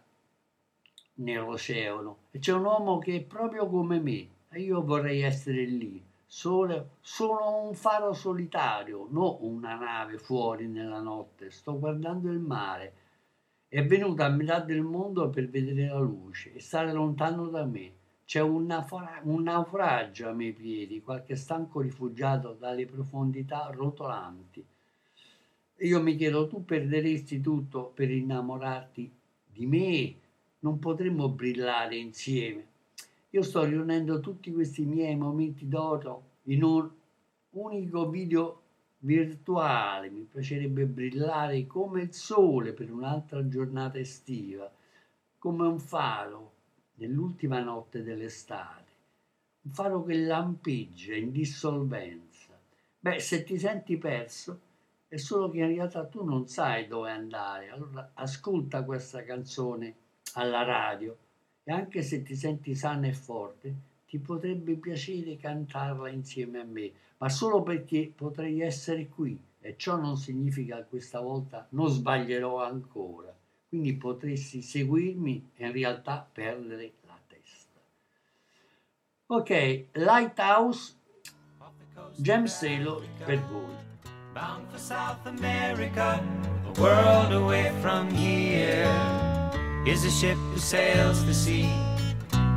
nell'oceano 1.14 2.18
e 2.32 2.40
c'è 2.40 2.52
un 2.52 2.66
uomo 2.66 2.98
che 2.98 3.16
è 3.16 3.22
proprio 3.22 3.70
come 3.70 4.02
me 4.02 4.28
e 4.50 4.60
io 4.60 4.84
vorrei 4.84 5.22
essere 5.22 5.64
lì. 5.64 6.04
Solo, 6.26 6.98
sono 7.00 7.64
un 7.66 7.74
faro 7.76 8.12
solitario, 8.12 9.08
non 9.10 9.38
una 9.40 9.76
nave 9.76 10.18
fuori 10.18 10.68
nella 10.68 11.00
notte. 11.00 11.50
Sto 11.50 11.80
guardando 11.80 12.30
il 12.30 12.40
mare. 12.40 12.94
È 13.70 13.86
venuto 13.86 14.22
a 14.22 14.28
metà 14.28 14.60
del 14.60 14.82
mondo 14.82 15.30
per 15.30 15.48
vedere 15.48 15.88
la 15.88 16.00
luce 16.00 16.54
e 16.54 16.60
stare 16.60 16.92
lontano 16.92 17.48
da 17.48 17.64
me. 17.64 17.94
C'è 18.30 18.42
un, 18.42 18.68
naufra- 18.68 19.22
un 19.24 19.42
naufragio 19.42 20.28
ai 20.28 20.36
miei 20.36 20.54
piedi, 20.54 21.02
qualche 21.02 21.36
stanco 21.36 21.82
rifugiato 21.82 22.54
dalle 22.54 22.86
profondità 22.86 23.72
rotolanti. 23.74 24.64
Io 25.78 26.02
mi 26.04 26.16
chiedo, 26.16 26.48
tu 26.48 26.64
perderesti 26.64 27.42
tutto 27.42 27.92
per 27.92 28.12
innamorarti 28.12 29.12
di 29.52 29.66
me? 29.66 30.16
Non 30.60 30.78
potremmo 30.78 31.30
brillare 31.30 31.96
insieme. 31.96 32.68
Io 33.32 33.42
sto 33.42 33.64
riunendo 33.64 34.20
tutti 34.20 34.54
questi 34.54 34.84
miei 34.84 35.16
momenti 35.16 35.68
d'oro 35.68 36.34
in 36.44 36.62
un 36.62 36.88
unico 37.54 38.10
video 38.12 38.62
virtuale. 39.00 40.12
Mi 40.12 40.28
piacerebbe 40.32 40.86
brillare 40.86 41.66
come 41.66 42.04
il 42.04 42.14
sole 42.14 42.74
per 42.74 42.92
un'altra 42.92 43.48
giornata 43.48 43.98
estiva, 43.98 44.72
come 45.40 45.66
un 45.66 45.80
faro 45.80 46.58
nell'ultima 47.00 47.62
notte 47.62 48.04
dell'estate, 48.04 48.91
un 49.62 49.72
faro 49.72 50.04
che 50.04 50.16
lampeggia 50.16 51.16
in 51.16 51.32
dissolvenza. 51.32 52.60
Beh, 53.00 53.20
se 53.20 53.43
ti 53.43 53.58
senti 53.58 53.97
perso, 53.97 54.60
è 55.08 55.18
solo 55.18 55.50
che 55.50 55.60
in 55.60 55.68
realtà 55.68 56.06
tu 56.06 56.24
non 56.24 56.47
sai 56.47 56.88
dove 56.88 57.10
andare. 57.10 57.70
Allora 57.70 58.12
ascolta 58.14 58.84
questa 58.84 59.24
canzone 59.24 59.95
alla 60.34 60.64
radio 60.64 61.18
e 61.64 61.72
anche 61.72 62.04
se 62.04 62.22
ti 62.24 62.36
senti 62.36 62.76
sana 62.76 63.08
e 63.08 63.14
forte, 63.14 63.74
ti 64.08 64.20
potrebbe 64.20 64.76
piacere 64.76 65.38
cantarla 65.38 66.10
insieme 66.10 66.60
a 66.60 66.64
me, 66.64 66.91
ma 67.18 67.30
solo 67.30 67.64
perché 67.64 68.12
potrei 68.16 68.62
essere 68.62 69.08
qui 69.08 69.39
e 69.62 69.76
ciò 69.78 69.97
non 69.97 70.18
significa 70.18 70.78
che 70.78 70.86
questa 70.89 71.20
volta 71.20 71.68
non 71.72 71.89
sbaglierò 71.89 72.64
ancora. 72.64 73.39
Quindi 73.70 73.94
potresti 73.94 74.64
seguirmi 74.64 75.52
e 75.56 75.66
in 75.68 75.72
realtà 75.72 76.28
perdere 76.32 76.94
la 77.06 77.18
testa. 77.28 77.80
Ok, 79.28 79.86
Lighthouse, 79.94 80.96
James 82.16 82.58
Taylor 82.60 83.02
per 83.24 83.40
voi. 83.48 83.78
Bound 84.34 84.68
for 84.70 84.80
South 84.80 85.26
America, 85.26 86.22
a 86.66 86.80
world 86.80 87.32
away 87.32 87.72
from 87.82 88.10
here. 88.10 88.88
Is 89.86 90.04
a 90.04 90.10
ship 90.10 90.38
who 90.52 90.58
sails 90.58 91.24
the 91.26 91.34
sea. 91.34 91.70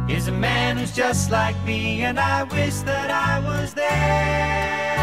Is 0.08 0.28
a 0.28 0.32
man 0.32 0.76
who's 0.76 0.94
just 0.94 1.30
like 1.30 1.56
me, 1.64 2.04
and 2.04 2.18
I 2.18 2.42
wish 2.44 2.80
that 2.84 3.10
I 3.10 3.38
was 3.40 3.74
there. 3.74 4.98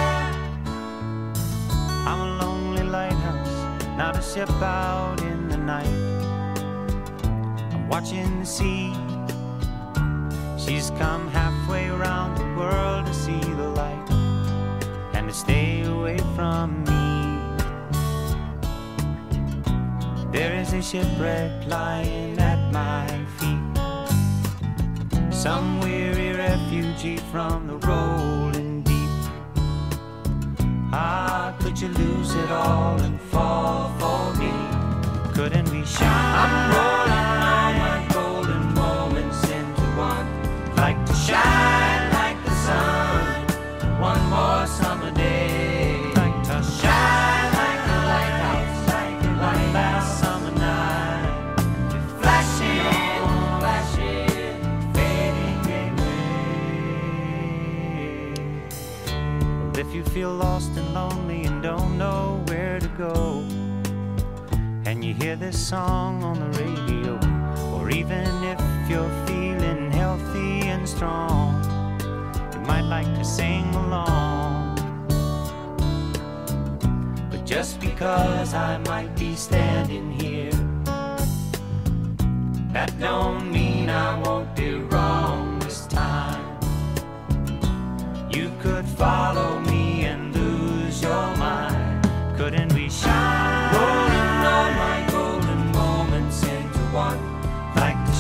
I'm 2.05 2.20
a 2.20 2.38
lonely 2.43 2.84
lighthouse, 2.84 3.88
not 3.97 4.18
a 4.18 4.22
ship 4.22 4.49
out 4.62 5.22
in 5.22 5.38
night. 5.70 5.97
I'm 7.74 7.88
watching 7.88 8.39
the 8.39 8.45
sea. 8.57 8.91
She's 10.57 10.89
come 11.01 11.24
halfway 11.39 11.89
around 11.89 12.32
the 12.41 12.49
world 12.59 13.05
to 13.05 13.13
see 13.13 13.43
the 13.61 13.70
light 13.82 14.09
and 15.13 15.30
to 15.30 15.36
stay 15.45 15.84
away 15.84 16.17
from 16.36 16.67
me. 16.89 17.05
There 20.36 20.53
is 20.61 20.74
a 20.74 20.82
shipwreck 20.82 21.51
lying 21.67 22.39
at 22.39 22.61
my 22.80 23.05
feet. 23.38 23.74
Some 25.32 25.82
weary 25.82 26.32
refugee 26.47 27.22
from 27.32 27.67
the 27.67 27.78
rolling 27.88 28.82
deep. 28.89 29.15
Ah, 30.91 31.55
could 31.61 31.80
you 31.80 31.89
lose 31.89 32.34
it 32.34 32.49
all 32.49 32.99
and 33.07 33.22
fall 33.22 33.93
for 33.99 34.39
me? 34.41 34.78
Couldn't 35.39 35.71
we 35.71 35.85
shine? 35.85 36.35
I'm 36.43 36.53
rolling 36.75 37.27
all 37.47 37.71
my 37.85 37.99
golden 38.11 38.73
moments 38.73 39.41
into 39.49 39.85
one. 39.95 40.27
Like 40.75 40.99
to 41.05 41.13
shine 41.13 42.11
like 42.11 42.43
the 42.43 42.51
sun. 42.65 43.47
One 44.01 44.21
more 44.29 44.67
summer 44.67 45.11
day. 45.11 46.01
Like 46.13 46.43
to 46.43 46.61
shine 46.61 47.53
like 47.61 47.83
a 47.95 47.99
lighthouse. 48.11 48.79
Like 48.95 49.21
one 49.39 49.63
last 49.79 50.19
summer 50.19 50.51
night. 50.59 51.55
Flashing, 52.19 52.83
flashing, 53.61 54.91
fading 54.93 55.59
away. 55.95 56.33
Well, 59.61 59.77
if 59.79 59.89
you 59.95 60.03
feel 60.03 60.33
lost 60.33 60.75
and 60.75 60.93
lonely 60.93 61.45
and 61.45 61.63
don't 61.63 61.97
know 61.97 62.43
where 62.47 62.77
to 62.81 62.89
go, 62.89 63.28
hear 65.20 65.36
this 65.36 65.59
song 65.67 66.24
on 66.24 66.39
the 66.39 66.59
radio, 66.59 67.20
or 67.74 67.89
even 67.89 68.26
if 68.43 68.59
you're 68.89 69.09
feeling 69.26 69.91
healthy 69.91 70.61
and 70.61 70.88
strong, 70.88 71.61
you 72.53 72.59
might 72.61 72.84
like 72.84 73.05
to 73.15 73.26
sing 73.26 73.65
along. 73.76 74.76
But 77.30 77.45
just 77.45 77.82
because 77.82 78.53
I 78.53 78.78
might 78.88 79.13
be 79.17 79.36
standing 79.36 80.09
here, 80.11 80.51
that 82.72 82.97
don't 82.97 83.51
mean 83.51 83.89
I 83.89 84.17
won't 84.22 84.55
do 84.55 84.88
wrong 84.89 85.59
this 85.59 85.86
time. 85.88 86.45
You 88.32 88.51
could 88.61 88.86
follow 88.86 89.59
me 89.59 90.05
and 90.05 90.34
lose 90.34 91.01
your 91.01 91.36
mind. 91.36 92.07
Couldn't 92.38 92.74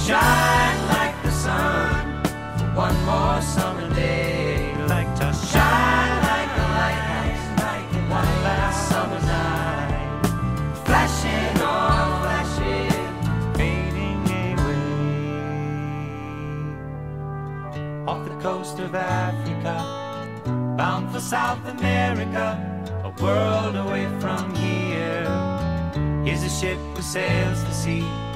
shine 0.09 0.81
like 0.87 1.15
the 1.21 1.29
sun 1.29 2.23
for 2.57 2.69
one 2.85 2.97
more 3.05 3.39
summer 3.41 3.87
day. 3.93 4.73
Like 4.87 5.09
to 5.19 5.31
shine 5.51 6.15
like 6.31 6.51
a 6.65 6.67
lighthouse, 6.79 7.45
like 7.65 7.89
one 8.17 8.33
last 8.47 8.79
summer 8.89 9.21
night. 9.21 10.25
Flashing 10.85 11.55
on, 11.61 12.07
flashing, 12.23 13.11
fading 13.57 14.23
away. 14.57 14.87
Off 18.07 18.21
the 18.27 18.37
coast 18.41 18.79
of 18.79 18.95
Africa, 18.95 19.75
bound 20.75 21.11
for 21.11 21.19
South 21.19 21.63
America, 21.67 22.47
a 23.03 23.11
world 23.21 23.75
away 23.75 24.07
from 24.19 24.55
here. 24.55 25.29
Here's 26.25 26.41
a 26.41 26.49
ship 26.49 26.79
that 26.95 27.03
sails 27.03 27.63
the 27.63 27.73
sea. 27.73 28.28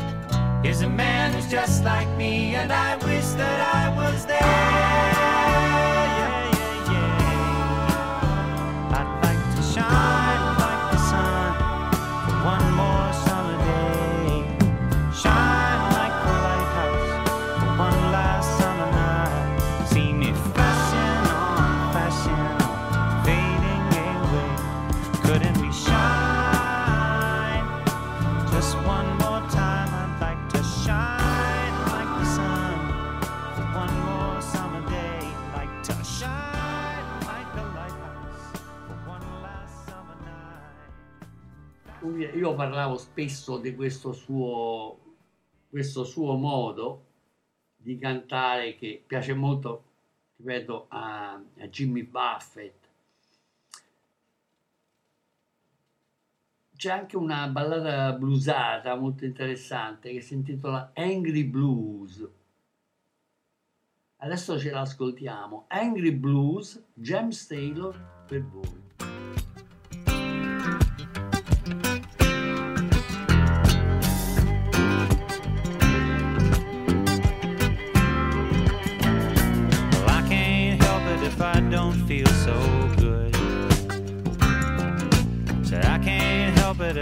Here's 0.64 0.82
a 0.82 0.88
man 0.88 1.34
who's 1.34 1.52
just 1.52 1.84
like 1.84 2.08
me, 2.18 2.56
and 2.56 2.72
I 2.72 2.96
wish 2.96 3.26
that 3.36 3.76
I 3.76 3.90
was 3.98 4.26
there. 4.26 4.73
Parlavo 42.56 42.98
spesso 42.98 43.58
di 43.58 43.76
questo 43.76 44.12
suo, 44.12 44.98
questo 45.70 46.04
suo 46.04 46.36
modo 46.36 47.06
di 47.76 47.98
cantare 47.98 48.76
che 48.76 49.04
piace 49.06 49.34
molto, 49.34 49.84
ripeto, 50.38 50.86
a, 50.90 51.34
a 51.34 51.68
Jimmy 51.68 52.04
Buffett. 52.04 52.82
C'è 56.76 56.92
anche 56.92 57.18
una 57.18 57.48
ballata 57.48 58.12
bluesata 58.14 58.96
molto 58.96 59.26
interessante 59.26 60.12
che 60.12 60.22
si 60.22 60.34
intitola 60.34 60.92
Angry 60.96 61.44
Blues. 61.44 62.28
Adesso 64.18 64.60
ce 64.60 64.72
l'ascoltiamo. 64.72 65.66
Angry 65.68 66.12
Blues, 66.12 66.82
James 66.94 67.48
Taylor 67.48 68.26
per 68.28 68.42
voi. 68.44 68.83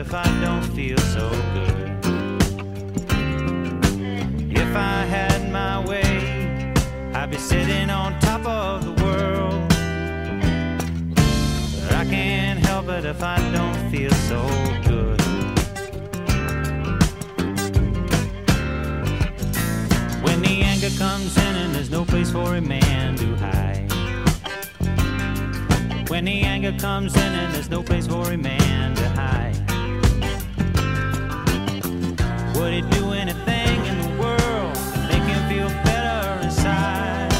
If 0.01 0.15
I 0.15 0.25
don't 0.41 0.63
feel 0.75 0.97
so 0.97 1.29
good. 1.53 1.89
If 4.49 4.75
I 4.75 5.05
had 5.05 5.51
my 5.51 5.77
way, 5.85 6.73
I'd 7.13 7.29
be 7.29 7.37
sitting 7.37 7.91
on 7.91 8.19
top 8.19 8.43
of 8.47 8.83
the 8.83 9.03
world. 9.03 9.61
But 11.83 11.93
I 11.93 12.05
can't 12.05 12.59
help 12.65 12.89
it 12.89 13.05
if 13.05 13.21
I 13.21 13.37
don't 13.51 13.91
feel 13.91 14.11
so 14.31 14.41
good. 14.89 15.21
When 20.25 20.41
the 20.41 20.63
anger 20.63 20.89
comes 20.97 21.37
in 21.37 21.55
and 21.63 21.75
there's 21.75 21.91
no 21.91 22.05
place 22.05 22.31
for 22.31 22.55
a 22.55 22.61
man 22.61 23.15
to 23.17 23.35
hide. 23.35 23.91
When 26.09 26.25
the 26.25 26.41
anger 26.41 26.73
comes 26.79 27.15
in 27.15 27.33
and 27.41 27.53
there's 27.53 27.69
no 27.69 27.83
place 27.83 28.07
for 28.07 28.31
a 28.31 28.37
man 28.37 28.95
to 28.95 29.09
hide. 29.09 29.60
Would 32.61 32.73
he 32.73 32.81
do 32.81 33.11
anything 33.13 33.85
in 33.87 33.97
the 34.01 34.21
world 34.21 34.75
to 34.75 34.99
make 35.09 35.23
him 35.23 35.49
feel 35.49 35.67
better 35.83 36.43
inside? 36.43 37.33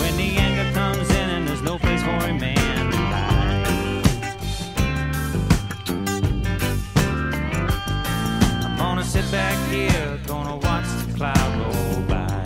When 0.00 0.16
the 0.16 0.36
anger 0.36 0.72
comes 0.74 1.08
in 1.10 1.30
and 1.30 1.46
there's 1.46 1.62
no 1.62 1.78
place 1.78 2.02
for 2.02 2.08
a 2.08 2.34
man 2.34 2.90
to 2.90 2.96
hide. 2.96 3.66
I'm 8.64 8.76
gonna 8.78 9.04
sit 9.04 9.30
back 9.30 9.56
here, 9.70 10.18
gonna 10.26 10.56
watch 10.56 10.88
the 11.06 11.12
cloud 11.14 12.08
by. 12.08 12.42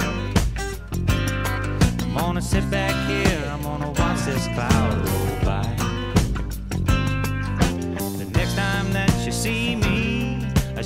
I'm 2.05 2.15
gonna 2.15 2.43
sit 2.43 2.71
back 2.71 2.95
here, 3.09 3.43
I'm 3.51 3.63
gonna 3.63 3.91
watch 3.93 4.21
this 4.27 4.47
cloud 4.49 5.10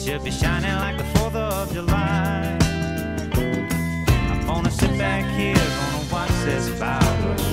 She'll 0.04 0.22
be 0.22 0.30
shining 0.30 0.70
like 0.80 0.98
the 0.98 1.04
4th 1.18 1.34
of 1.34 1.72
July. 1.72 2.58
I'm 4.30 4.46
gonna 4.46 4.70
sit 4.70 4.98
back 4.98 5.24
here, 5.34 5.54
gonna 5.54 6.12
watch 6.12 6.28
this 6.44 6.68
fire 6.78 7.43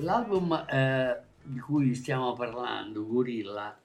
L'album 0.00 0.52
eh, 0.70 1.20
di 1.42 1.58
cui 1.58 1.92
stiamo 1.96 2.32
parlando, 2.34 3.04
Gorilla, 3.04 3.76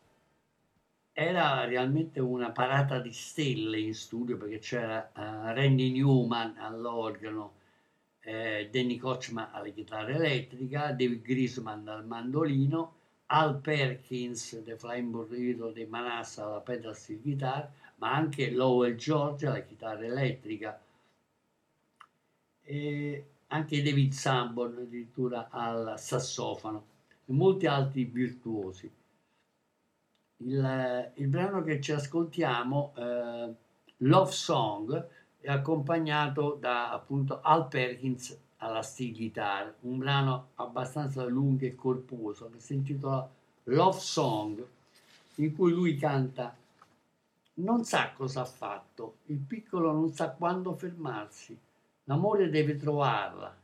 era 1.12 1.66
realmente 1.66 2.20
una 2.20 2.52
parata 2.52 3.00
di 3.00 3.12
stelle 3.12 3.80
in 3.80 3.96
studio 3.96 4.38
perché 4.38 4.60
c'era 4.60 5.08
eh, 5.08 5.54
Randy 5.56 5.92
Newman 5.92 6.58
all'organo, 6.60 7.54
eh, 8.20 8.70
Danny 8.72 8.98
Kochman 8.98 9.50
alla 9.54 9.70
chitarra 9.70 10.10
elettrica, 10.10 10.92
David 10.92 11.24
Grisman 11.24 11.88
al 11.88 12.06
mandolino, 12.06 12.94
Al 13.28 13.58
Perkins 13.60 14.60
dei 14.62 14.78
Flying 14.78 15.10
Burrito 15.10 15.72
dei 15.72 15.88
Manassa 15.88 16.46
alla 16.46 16.60
pedal 16.62 16.96
steel 16.96 17.22
guitar, 17.22 17.72
ma 17.96 18.14
anche 18.14 18.52
Lowell 18.52 18.96
George 18.96 19.48
alla 19.48 19.62
chitarra 19.62 20.06
elettrica. 20.06 20.80
E 22.62 23.26
anche 23.54 23.84
David 23.84 24.14
Sanborn 24.14 24.80
addirittura 24.80 25.48
al 25.52 25.94
sassofono 26.00 26.86
e 27.26 27.34
molti 27.34 27.68
altri 27.68 28.04
virtuosi. 28.06 28.92
Il, 30.38 31.12
il 31.14 31.28
brano 31.28 31.62
che 31.62 31.80
ci 31.80 31.92
ascoltiamo, 31.92 32.94
eh, 32.96 33.54
Love 33.98 34.32
Song, 34.32 35.08
è 35.40 35.52
accompagnato 35.52 36.58
da 36.60 36.92
appunto 36.92 37.42
Al 37.42 37.68
Perkins 37.68 38.36
alla 38.58 38.82
steel 38.82 39.14
guitar, 39.14 39.76
un 39.82 40.00
brano 40.00 40.48
abbastanza 40.56 41.24
lungo 41.26 41.66
e 41.66 41.76
corposo 41.76 42.50
che 42.50 42.60
si 42.60 42.74
intitola 42.74 43.30
Love 43.66 44.00
Song, 44.00 44.66
in 45.36 45.56
cui 45.56 45.72
lui 45.72 45.96
canta 45.96 46.56
non 47.56 47.84
sa 47.84 48.14
cosa 48.14 48.42
ha 48.42 48.46
fatto, 48.46 49.18
il 49.26 49.38
piccolo 49.38 49.92
non 49.92 50.12
sa 50.12 50.30
quando 50.30 50.74
fermarsi, 50.74 51.56
l'amore 52.06 52.50
deve 52.50 52.76
trovarla, 52.76 53.56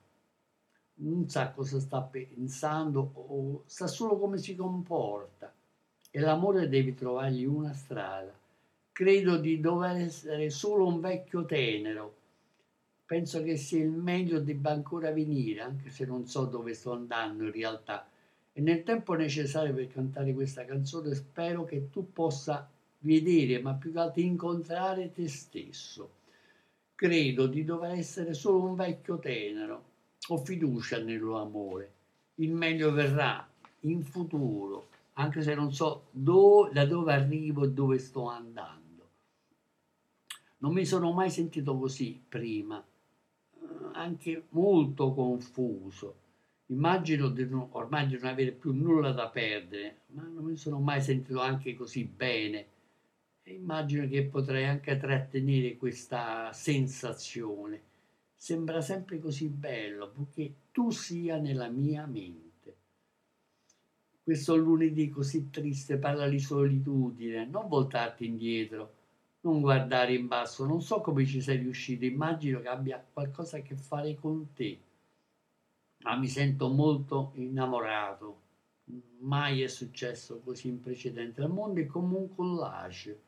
non 1.02 1.30
sa 1.30 1.52
cosa 1.52 1.80
sta 1.80 2.02
pensando 2.02 3.12
o 3.14 3.64
sa 3.66 3.88
solo 3.88 4.18
come 4.18 4.38
si 4.38 4.56
comporta 4.56 5.54
e 6.12 6.20
l'amore 6.20 6.68
deve 6.68 6.94
trovargli 6.94 7.46
una 7.46 7.74
strada. 7.74 8.34
Credo 8.92 9.38
di 9.38 9.60
dover 9.60 9.98
essere 9.98 10.50
solo 10.50 10.88
un 10.88 11.00
vecchio 11.00 11.46
tenero. 11.46 12.16
Penso 13.06 13.42
che 13.44 13.56
sia 13.56 13.84
il 13.84 13.92
meglio 13.92 14.40
debba 14.40 14.72
ancora 14.72 15.12
venire, 15.12 15.62
anche 15.62 15.90
se 15.90 16.06
non 16.06 16.28
so 16.28 16.46
dove 16.46 16.74
sto 16.74 16.92
andando 16.92 17.44
in 17.44 17.52
realtà. 17.52 18.08
E 18.52 18.62
nel 18.62 18.84
tempo 18.84 19.14
necessario 19.14 19.74
per 19.74 19.88
cantare 19.88 20.34
questa 20.34 20.66
canzone 20.66 21.16
spero 21.16 21.64
che 21.64 21.90
tu 21.90 22.12
possa 22.12 22.70
vedere, 23.00 23.62
ma 23.62 23.74
più 23.74 23.94
che 23.94 24.00
altro 24.00 24.22
incontrare 24.22 25.12
te 25.12 25.28
stesso. 25.30 26.18
Credo 27.00 27.48
di 27.48 27.64
dover 27.64 27.92
essere 27.92 28.34
solo 28.34 28.62
un 28.62 28.76
vecchio 28.76 29.20
tenero. 29.20 29.84
Ho 30.28 30.38
fiducia 30.38 31.02
nel 31.02 31.18
tuo 31.18 31.40
amore. 31.40 31.94
Il 32.36 32.52
meglio 32.52 32.92
verrà 32.92 33.50
in 33.84 34.04
futuro, 34.04 34.90
anche 35.14 35.42
se 35.42 35.56
non 35.56 35.72
so 35.74 36.08
do- 36.12 36.70
da 36.74 36.86
dove 36.86 37.14
arrivo 37.14 37.64
e 37.64 37.72
dove 37.72 38.00
sto 38.00 38.28
andando. 38.28 39.08
Non 40.58 40.74
mi 40.74 40.84
sono 40.84 41.14
mai 41.14 41.30
sentito 41.30 41.78
così 41.78 42.22
prima, 42.28 42.84
eh, 42.84 43.66
anche 43.94 44.48
molto 44.50 45.14
confuso. 45.14 46.16
Immagino 46.66 47.30
di 47.30 47.48
non- 47.48 47.70
ormai 47.72 48.08
di 48.08 48.16
non 48.16 48.26
avere 48.26 48.52
più 48.52 48.74
nulla 48.74 49.14
da 49.14 49.30
perdere, 49.30 50.02
ma 50.08 50.24
non 50.24 50.44
mi 50.44 50.58
sono 50.58 50.80
mai 50.80 51.02
sentito 51.02 51.40
anche 51.40 51.78
così 51.78 52.04
bene. 52.04 52.66
Immagino 53.52 54.08
che 54.08 54.26
potrei 54.26 54.66
anche 54.66 54.96
trattenere 54.98 55.76
questa 55.76 56.54
sensazione. 56.54 57.82
Sembra 58.36 58.80
sempre 58.80 59.20
così 59.20 59.48
bello, 59.48 60.12
perché 60.12 60.54
tu 60.72 60.92
sia 60.92 61.38
nella 61.38 61.68
mia 61.68 62.06
mente. 62.06 62.76
Questo 64.24 64.56
lunedì 64.56 65.10
così 65.10 65.50
triste 65.50 65.98
parla 65.98 66.30
di 66.30 66.40
solitudine, 66.40 67.48
non 67.48 67.68
voltarti 67.68 68.28
indietro, 68.28 68.94
non 69.42 69.62
guardare 69.62 70.14
in 70.14 70.28
basso, 70.28 70.66
non 70.66 70.82
so 70.82 71.02
come 71.02 71.26
ci 71.26 71.42
sei 71.42 71.58
riuscito, 71.58 72.06
immagino 72.06 72.62
che 72.62 72.68
abbia 72.68 73.04
qualcosa 73.12 73.58
a 73.58 73.62
che 73.62 73.76
fare 73.76 74.14
con 74.14 74.54
te, 74.54 74.80
ma 76.04 76.16
mi 76.16 76.28
sento 76.28 76.70
molto 76.70 77.32
innamorato, 77.36 78.42
mai 79.22 79.64
è 79.64 79.68
successo 79.68 80.40
così 80.42 80.68
in 80.68 80.80
precedenza, 80.80 81.42
il 81.42 81.50
mondo 81.50 81.80
è 81.80 81.88
come 81.88 82.16
un 82.16 82.36
collage 82.36 83.28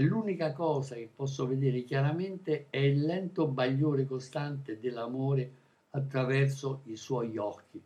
l'unica 0.00 0.52
cosa 0.52 0.94
che 0.94 1.10
posso 1.14 1.46
vedere 1.46 1.82
chiaramente 1.82 2.66
è 2.70 2.78
il 2.78 3.04
lento 3.04 3.46
bagliore 3.46 4.06
costante 4.06 4.78
dell'amore 4.78 5.52
attraverso 5.90 6.82
i 6.84 6.96
suoi 6.96 7.36
occhi 7.38 7.82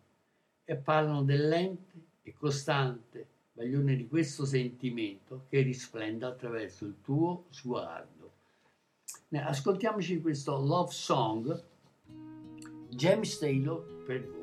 e 0.64 0.76
parlano 0.76 1.22
del 1.22 1.48
lento 1.48 1.94
e 2.22 2.34
costante 2.34 3.26
baglione 3.52 3.96
di 3.96 4.08
questo 4.08 4.44
sentimento 4.44 5.44
che 5.48 5.60
risplende 5.60 6.24
attraverso 6.24 6.84
il 6.84 6.96
tuo 7.02 7.44
sguardo. 7.50 8.30
Ascoltiamoci 9.30 10.20
questo 10.20 10.58
love 10.58 10.92
song, 10.92 11.64
James 12.88 13.38
Taylor 13.38 14.04
per 14.04 14.26
voi. 14.28 14.41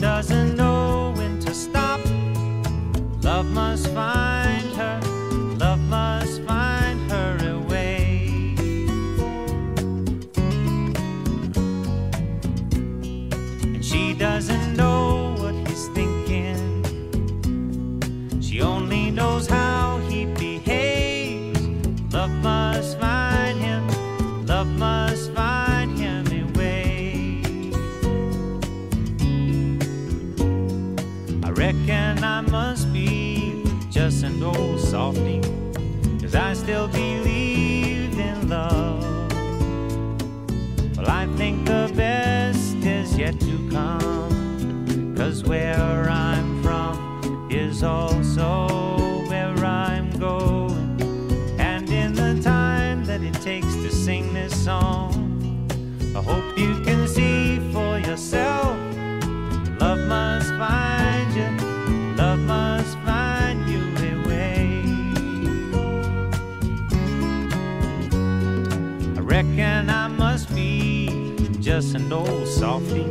Doesn't 0.00 0.56
know 0.56 1.12
when 1.16 1.38
to 1.40 1.54
stop. 1.54 2.00
Love 3.22 3.46
must 3.46 3.88
find 3.88 4.35
still 36.66 36.88
be 36.88 37.05
just 71.82 71.94
an 71.94 72.10
old 72.10 72.48
softy, 72.48 73.04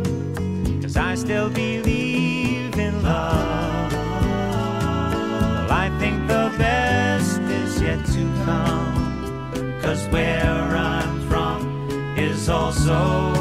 cause 0.82 0.98
I 0.98 1.14
still 1.14 1.52
believe 1.52 2.76
in 2.80 3.04
love. 3.04 3.94
Well, 3.94 5.72
I 5.72 5.96
think 6.00 6.28
the 6.28 6.52
best 6.58 7.42
is 7.42 7.80
yet 7.80 8.04
to 8.08 8.24
come, 8.44 9.80
cause 9.84 10.08
where 10.08 10.76
I'm 10.76 11.30
from 11.30 12.18
is 12.18 12.50
also 12.50 13.34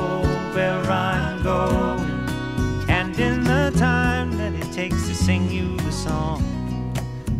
where 0.55 0.83
I'm 0.91 1.43
going. 1.43 2.05
And 2.91 3.19
in 3.19 3.45
the 3.45 3.73
time 3.79 4.37
that 4.37 4.53
it 4.53 4.71
takes 4.75 5.09
to 5.09 5.15
sing 5.15 5.51
you 5.51 5.75
the 5.79 5.93
song, 5.93 6.43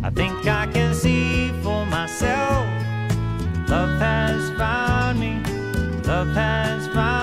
I 0.03 0.09
think 0.09 0.47
I 0.47 0.65
can 0.73 0.95
see 0.95 1.49
for 1.61 1.85
myself. 1.85 2.65
Love 3.69 3.99
has 3.99 4.49
found 4.57 5.19
me, 5.19 5.35
love 6.01 6.29
has 6.29 6.87
found 6.87 7.09
me 7.09 7.14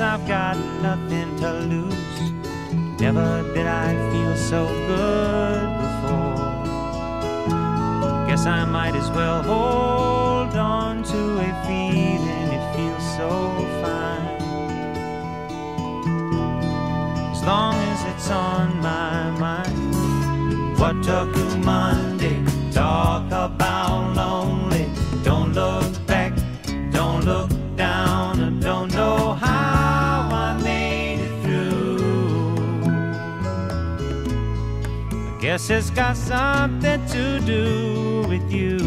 I've 0.00 0.26
got 0.26 0.56
nothing 0.80 1.36
to 1.36 1.52
lose. 1.52 2.32
Never 3.00 3.42
did 3.54 3.66
I 3.66 3.92
feel 4.10 4.36
so 4.36 4.66
good 4.88 5.68
before. 5.82 6.66
Guess 8.26 8.46
I 8.46 8.64
might 8.64 8.94
as 8.94 9.10
well 9.10 9.42
hold 9.42 10.56
on 10.56 11.02
to 11.02 11.38
a 11.38 11.64
feeling. 11.66 12.48
It 12.56 12.64
feels 12.74 13.16
so 13.16 13.30
fine. 13.82 14.26
As 17.32 17.42
long 17.44 17.74
as 17.74 18.04
it's 18.14 18.30
on 18.30 18.80
my 18.80 19.30
mind. 19.38 20.78
What 20.78 21.02
took 21.02 21.36
guess 35.60 35.70
it's 35.70 35.90
got 35.90 36.16
something 36.16 37.04
to 37.06 37.40
do 37.40 38.24
with 38.28 38.50
you. 38.50 38.78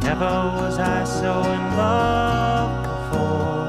Never 0.00 0.34
was 0.58 0.78
I 0.78 1.04
so 1.04 1.42
in 1.42 1.76
love 1.76 2.82
before. 2.88 3.68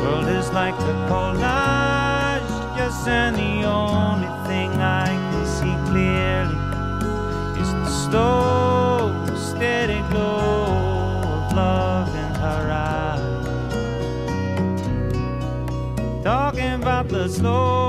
World 0.00 0.28
is 0.28 0.50
like 0.52 0.74
a 0.74 0.94
collage, 1.08 2.50
yes, 2.76 3.06
and 3.08 3.36
the 3.36 3.64
only 3.66 4.28
thing 4.48 4.70
I 4.80 5.06
can 5.06 5.46
see 5.56 5.76
clearly 5.90 6.58
is 7.60 7.70
the 7.72 7.90
slow, 8.04 9.26
steady 9.34 10.02
glow 10.10 10.66
of 11.34 11.52
love 11.56 12.08
in 12.14 12.34
her 12.44 12.64
eyes. 12.70 13.22
Talking 16.22 16.74
about 16.74 17.08
the 17.08 17.28
slow, 17.28 17.81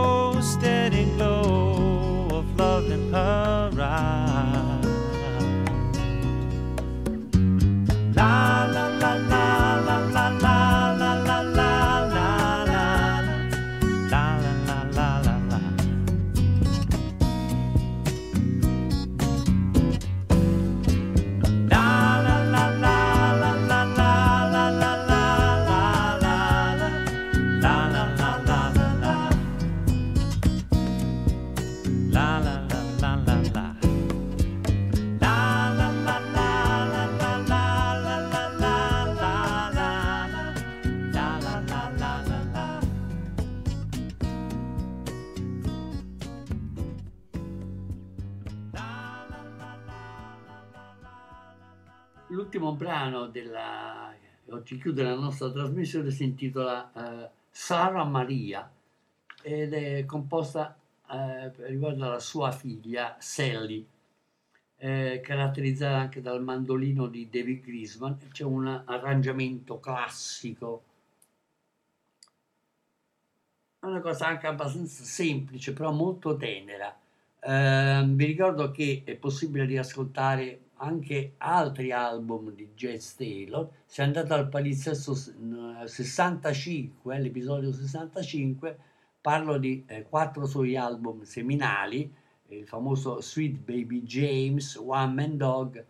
la 14.14 14.38
la 14.44 14.53
brano 53.04 53.28
della, 53.28 54.14
oggi 54.50 54.78
chiude 54.78 55.04
la 55.04 55.16
nostra 55.16 55.52
trasmissione 55.52 56.10
si 56.10 56.24
intitola 56.24 56.92
eh, 56.94 57.30
Sara 57.50 58.06
Maria 58.06 58.70
ed 59.42 59.74
è 59.74 60.06
composta 60.06 60.78
eh, 61.10 61.52
riguardo 61.68 62.06
alla 62.06 62.20
sua 62.20 62.52
figlia 62.52 63.18
Sally, 63.20 63.86
eh, 64.78 65.20
caratterizzata 65.22 65.98
anche 65.98 66.22
dal 66.22 66.42
mandolino 66.42 67.08
di 67.08 67.30
David 67.30 67.64
Grisman. 67.64 68.18
C'è 68.32 68.46
un 68.46 68.68
arrangiamento 68.86 69.80
classico, 69.82 70.84
è 73.80 73.86
una 73.86 74.00
cosa 74.00 74.28
anche 74.28 74.48
abbastanza 74.48 75.04
semplice, 75.04 75.74
però 75.74 75.92
molto 75.92 76.38
tenera. 76.38 76.98
Eh, 77.42 78.04
vi 78.08 78.26
ricordo 78.26 78.72
che 78.72 79.02
è 79.04 79.16
possibile 79.16 79.66
riascoltare 79.66 80.63
anche 80.84 81.34
altri 81.38 81.92
album 81.92 82.52
di 82.54 82.70
Jazz 82.76 83.14
Taylor. 83.16 83.70
Se 83.86 84.02
andate 84.02 84.34
al 84.34 84.50
palinsesto 84.50 85.14
s- 85.16 85.34
n- 85.40 85.84
65, 85.86 87.20
l'episodio 87.20 87.72
65, 87.72 88.78
parlo 89.22 89.58
di 89.58 89.84
eh, 89.88 90.04
quattro 90.04 90.46
suoi 90.46 90.76
album 90.76 91.24
seminali, 91.24 92.12
il 92.48 92.68
famoso 92.68 93.22
Sweet 93.22 93.58
Baby 93.60 94.04
James, 94.04 94.76
One 94.76 95.14
Man 95.14 95.38
Dog, 95.38 95.86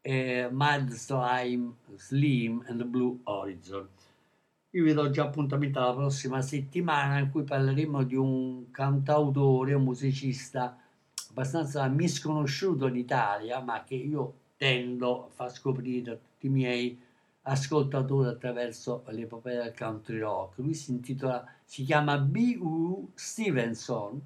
eh, 0.00 0.48
Mad 0.50 0.88
Slime, 0.90 1.74
Slim 1.96 2.64
and 2.68 2.84
Blue 2.84 3.18
Horizon. 3.24 3.86
Io 4.70 4.84
vi 4.84 4.92
do 4.94 5.10
già 5.10 5.24
appuntamento 5.24 5.80
alla 5.80 5.94
prossima 5.94 6.40
settimana 6.42 7.18
in 7.18 7.30
cui 7.30 7.42
parleremo 7.42 8.04
di 8.04 8.14
un 8.14 8.70
cantautore, 8.70 9.74
un 9.74 9.82
musicista 9.82 10.76
abbastanza 11.30 11.86
misconosciuto 11.88 12.86
in 12.88 12.96
Italia, 12.96 13.60
ma 13.60 13.84
che 13.84 13.94
io 13.94 14.34
tendo 14.56 15.26
a 15.26 15.28
far 15.30 15.50
scoprire 15.52 16.10
a 16.12 16.16
tutti 16.16 16.46
i 16.46 16.50
miei 16.50 17.00
ascoltatori 17.42 18.28
attraverso 18.28 19.04
l'epopea 19.08 19.62
del 19.62 19.74
country 19.74 20.18
rock. 20.18 20.58
Lui 20.58 20.74
si 20.74 20.90
intitola, 20.90 21.46
si 21.64 21.84
chiama 21.84 22.18
B.U. 22.18 23.10
Stevenson 23.14 24.20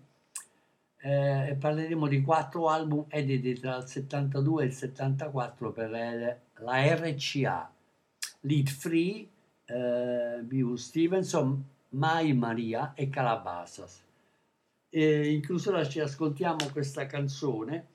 eh, 0.98 1.50
e 1.50 1.54
parleremo 1.54 2.08
di 2.08 2.22
quattro 2.22 2.68
album 2.68 3.04
editi 3.08 3.52
tra 3.54 3.76
il 3.76 3.84
72 3.84 4.62
e 4.62 4.66
il 4.66 4.72
74 4.72 5.72
per 5.72 5.90
la- 5.90 6.94
RCA. 6.94 7.70
Lead 8.40 8.68
Free, 8.68 9.28
eh, 9.66 10.40
B.U. 10.42 10.76
Stevenson, 10.76 11.64
Mai 11.90 12.32
Maria 12.34 12.92
e 12.94 13.08
Calabasas. 13.08 14.02
E 14.96 15.32
in 15.32 15.42
chiusura 15.42 15.84
ci 15.88 15.98
ascoltiamo 15.98 16.70
questa 16.70 17.06
canzone 17.06 17.88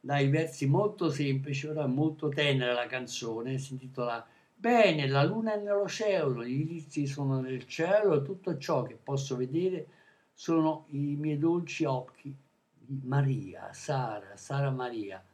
dai 0.00 0.26
versi 0.26 0.66
molto 0.66 1.08
semplici, 1.08 1.68
ora 1.68 1.86
molto 1.86 2.28
tenera 2.28 2.72
la 2.72 2.88
canzone, 2.88 3.56
si 3.58 3.74
intitola 3.74 4.26
Bene, 4.56 5.06
la 5.06 5.22
luna 5.22 5.54
è 5.54 5.58
nell'oceano, 5.58 6.44
gli 6.44 6.62
inizi 6.62 7.06
sono 7.06 7.40
nel 7.40 7.68
cielo 7.68 8.20
tutto 8.22 8.58
ciò 8.58 8.82
che 8.82 8.98
posso 9.00 9.36
vedere 9.36 9.86
sono 10.32 10.86
i 10.88 11.14
miei 11.14 11.38
dolci 11.38 11.84
occhi 11.84 12.34
di 12.76 13.00
Maria, 13.04 13.72
Sara, 13.72 14.36
Sara 14.36 14.70
Maria. 14.70 15.24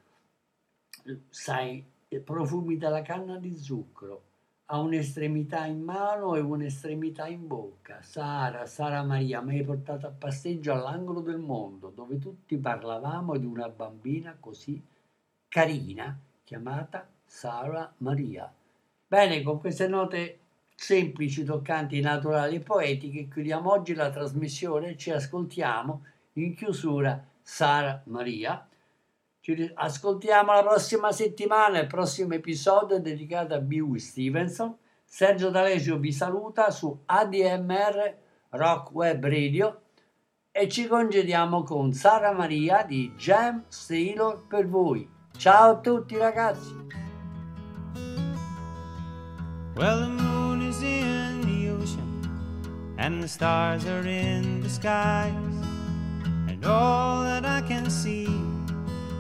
Sai, 1.30 1.82
profumi 2.22 2.76
della 2.76 3.00
canna 3.00 3.38
di 3.38 3.56
zucchero, 3.56 4.25
ha 4.68 4.78
un'estremità 4.80 5.64
in 5.66 5.82
mano 5.82 6.34
e 6.34 6.40
un'estremità 6.40 7.26
in 7.28 7.46
bocca. 7.46 8.02
Sara, 8.02 8.66
Sara 8.66 9.02
Maria, 9.04 9.40
mi 9.40 9.58
hai 9.58 9.64
portato 9.64 10.06
a 10.06 10.10
passeggio 10.10 10.72
all'angolo 10.72 11.20
del 11.20 11.38
mondo, 11.38 11.90
dove 11.94 12.18
tutti 12.18 12.56
parlavamo 12.58 13.36
di 13.36 13.46
una 13.46 13.68
bambina 13.68 14.36
così 14.38 14.82
carina, 15.48 16.18
chiamata 16.42 17.08
Sara 17.24 17.92
Maria. 17.98 18.52
Bene, 19.06 19.42
con 19.42 19.60
queste 19.60 19.86
note 19.86 20.40
semplici, 20.74 21.44
toccanti, 21.44 22.00
naturali 22.00 22.56
e 22.56 22.60
poetiche, 22.60 23.28
chiudiamo 23.28 23.70
oggi 23.70 23.94
la 23.94 24.10
trasmissione 24.10 24.90
e 24.90 24.96
ci 24.96 25.10
ascoltiamo 25.10 26.04
in 26.34 26.54
chiusura 26.56 27.24
Sara 27.40 28.02
Maria. 28.06 28.66
Ci 29.46 29.70
ascoltiamo 29.74 30.52
la 30.52 30.64
prossima 30.64 31.12
settimana, 31.12 31.78
il 31.78 31.86
prossimo 31.86 32.34
episodio 32.34 32.98
dedicato 32.98 33.54
a 33.54 33.60
B.W. 33.60 33.94
Stevenson. 33.94 34.76
Sergio 35.04 35.50
D'Alesio 35.50 35.98
vi 35.98 36.10
saluta 36.10 36.72
su 36.72 37.02
ADMR 37.06 38.16
Rock 38.48 38.90
Web 38.90 39.24
Radio 39.24 39.82
e 40.50 40.68
ci 40.68 40.88
congediamo 40.88 41.62
con 41.62 41.92
Sara 41.92 42.32
Maria 42.32 42.82
di 42.82 43.12
Jam 43.16 43.62
Sailor 43.68 44.48
per 44.48 44.66
voi. 44.66 45.08
Ciao 45.36 45.70
a 45.70 45.78
tutti 45.78 46.16
ragazzi! 46.16 46.74
Well, 49.76 50.00
the 50.00 50.22
moon 50.24 50.62
is 50.62 50.82
in 50.82 51.42
the 51.42 51.70
ocean, 51.70 52.96
and 52.98 53.22
the 53.22 53.28
stars 53.28 53.86
are 53.86 54.08
in 54.08 54.60
the 54.60 54.68
skies, 54.68 55.32
and 56.48 56.64
all 56.64 57.22
that 57.22 57.44
I 57.44 57.64
can 57.64 57.88
see 57.88 58.55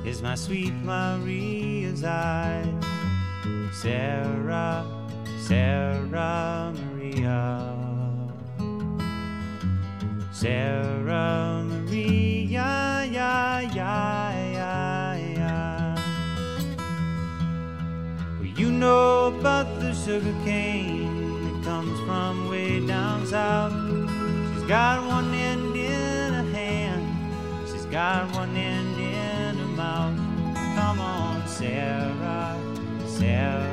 is 0.06 0.22
my 0.22 0.36
sweet 0.36 0.72
Maria's 0.84 2.04
eyes. 2.04 2.66
Sarah, 3.72 4.86
Sarah 5.40 6.72
Maria. 6.78 7.74
Sarah 10.30 11.64
Maria, 11.66 13.04
ya, 13.10 13.50
ya, 13.50 13.60
ya, 14.54 15.14
ya. 15.34 15.96
Well, 18.38 18.46
you 18.46 18.70
know 18.70 19.34
about 19.34 19.80
the 19.80 19.92
sugar 19.92 20.34
cane 20.44 21.42
that 21.42 21.64
comes 21.64 21.98
from 22.06 22.48
way 22.48 22.86
down 22.86 23.26
south. 23.26 23.72
She's 24.54 24.68
got 24.68 25.04
one 25.04 25.34
end 25.34 25.74
in 25.74 26.34
a 26.34 26.44
hand, 26.54 27.68
she's 27.68 27.86
got 27.86 28.32
one 28.36 28.56
end 28.56 28.85
her 28.85 28.85
mouth. 29.76 30.16
Come 30.74 31.00
on, 31.00 31.46
Sarah, 31.46 32.58
Sarah 33.06 33.65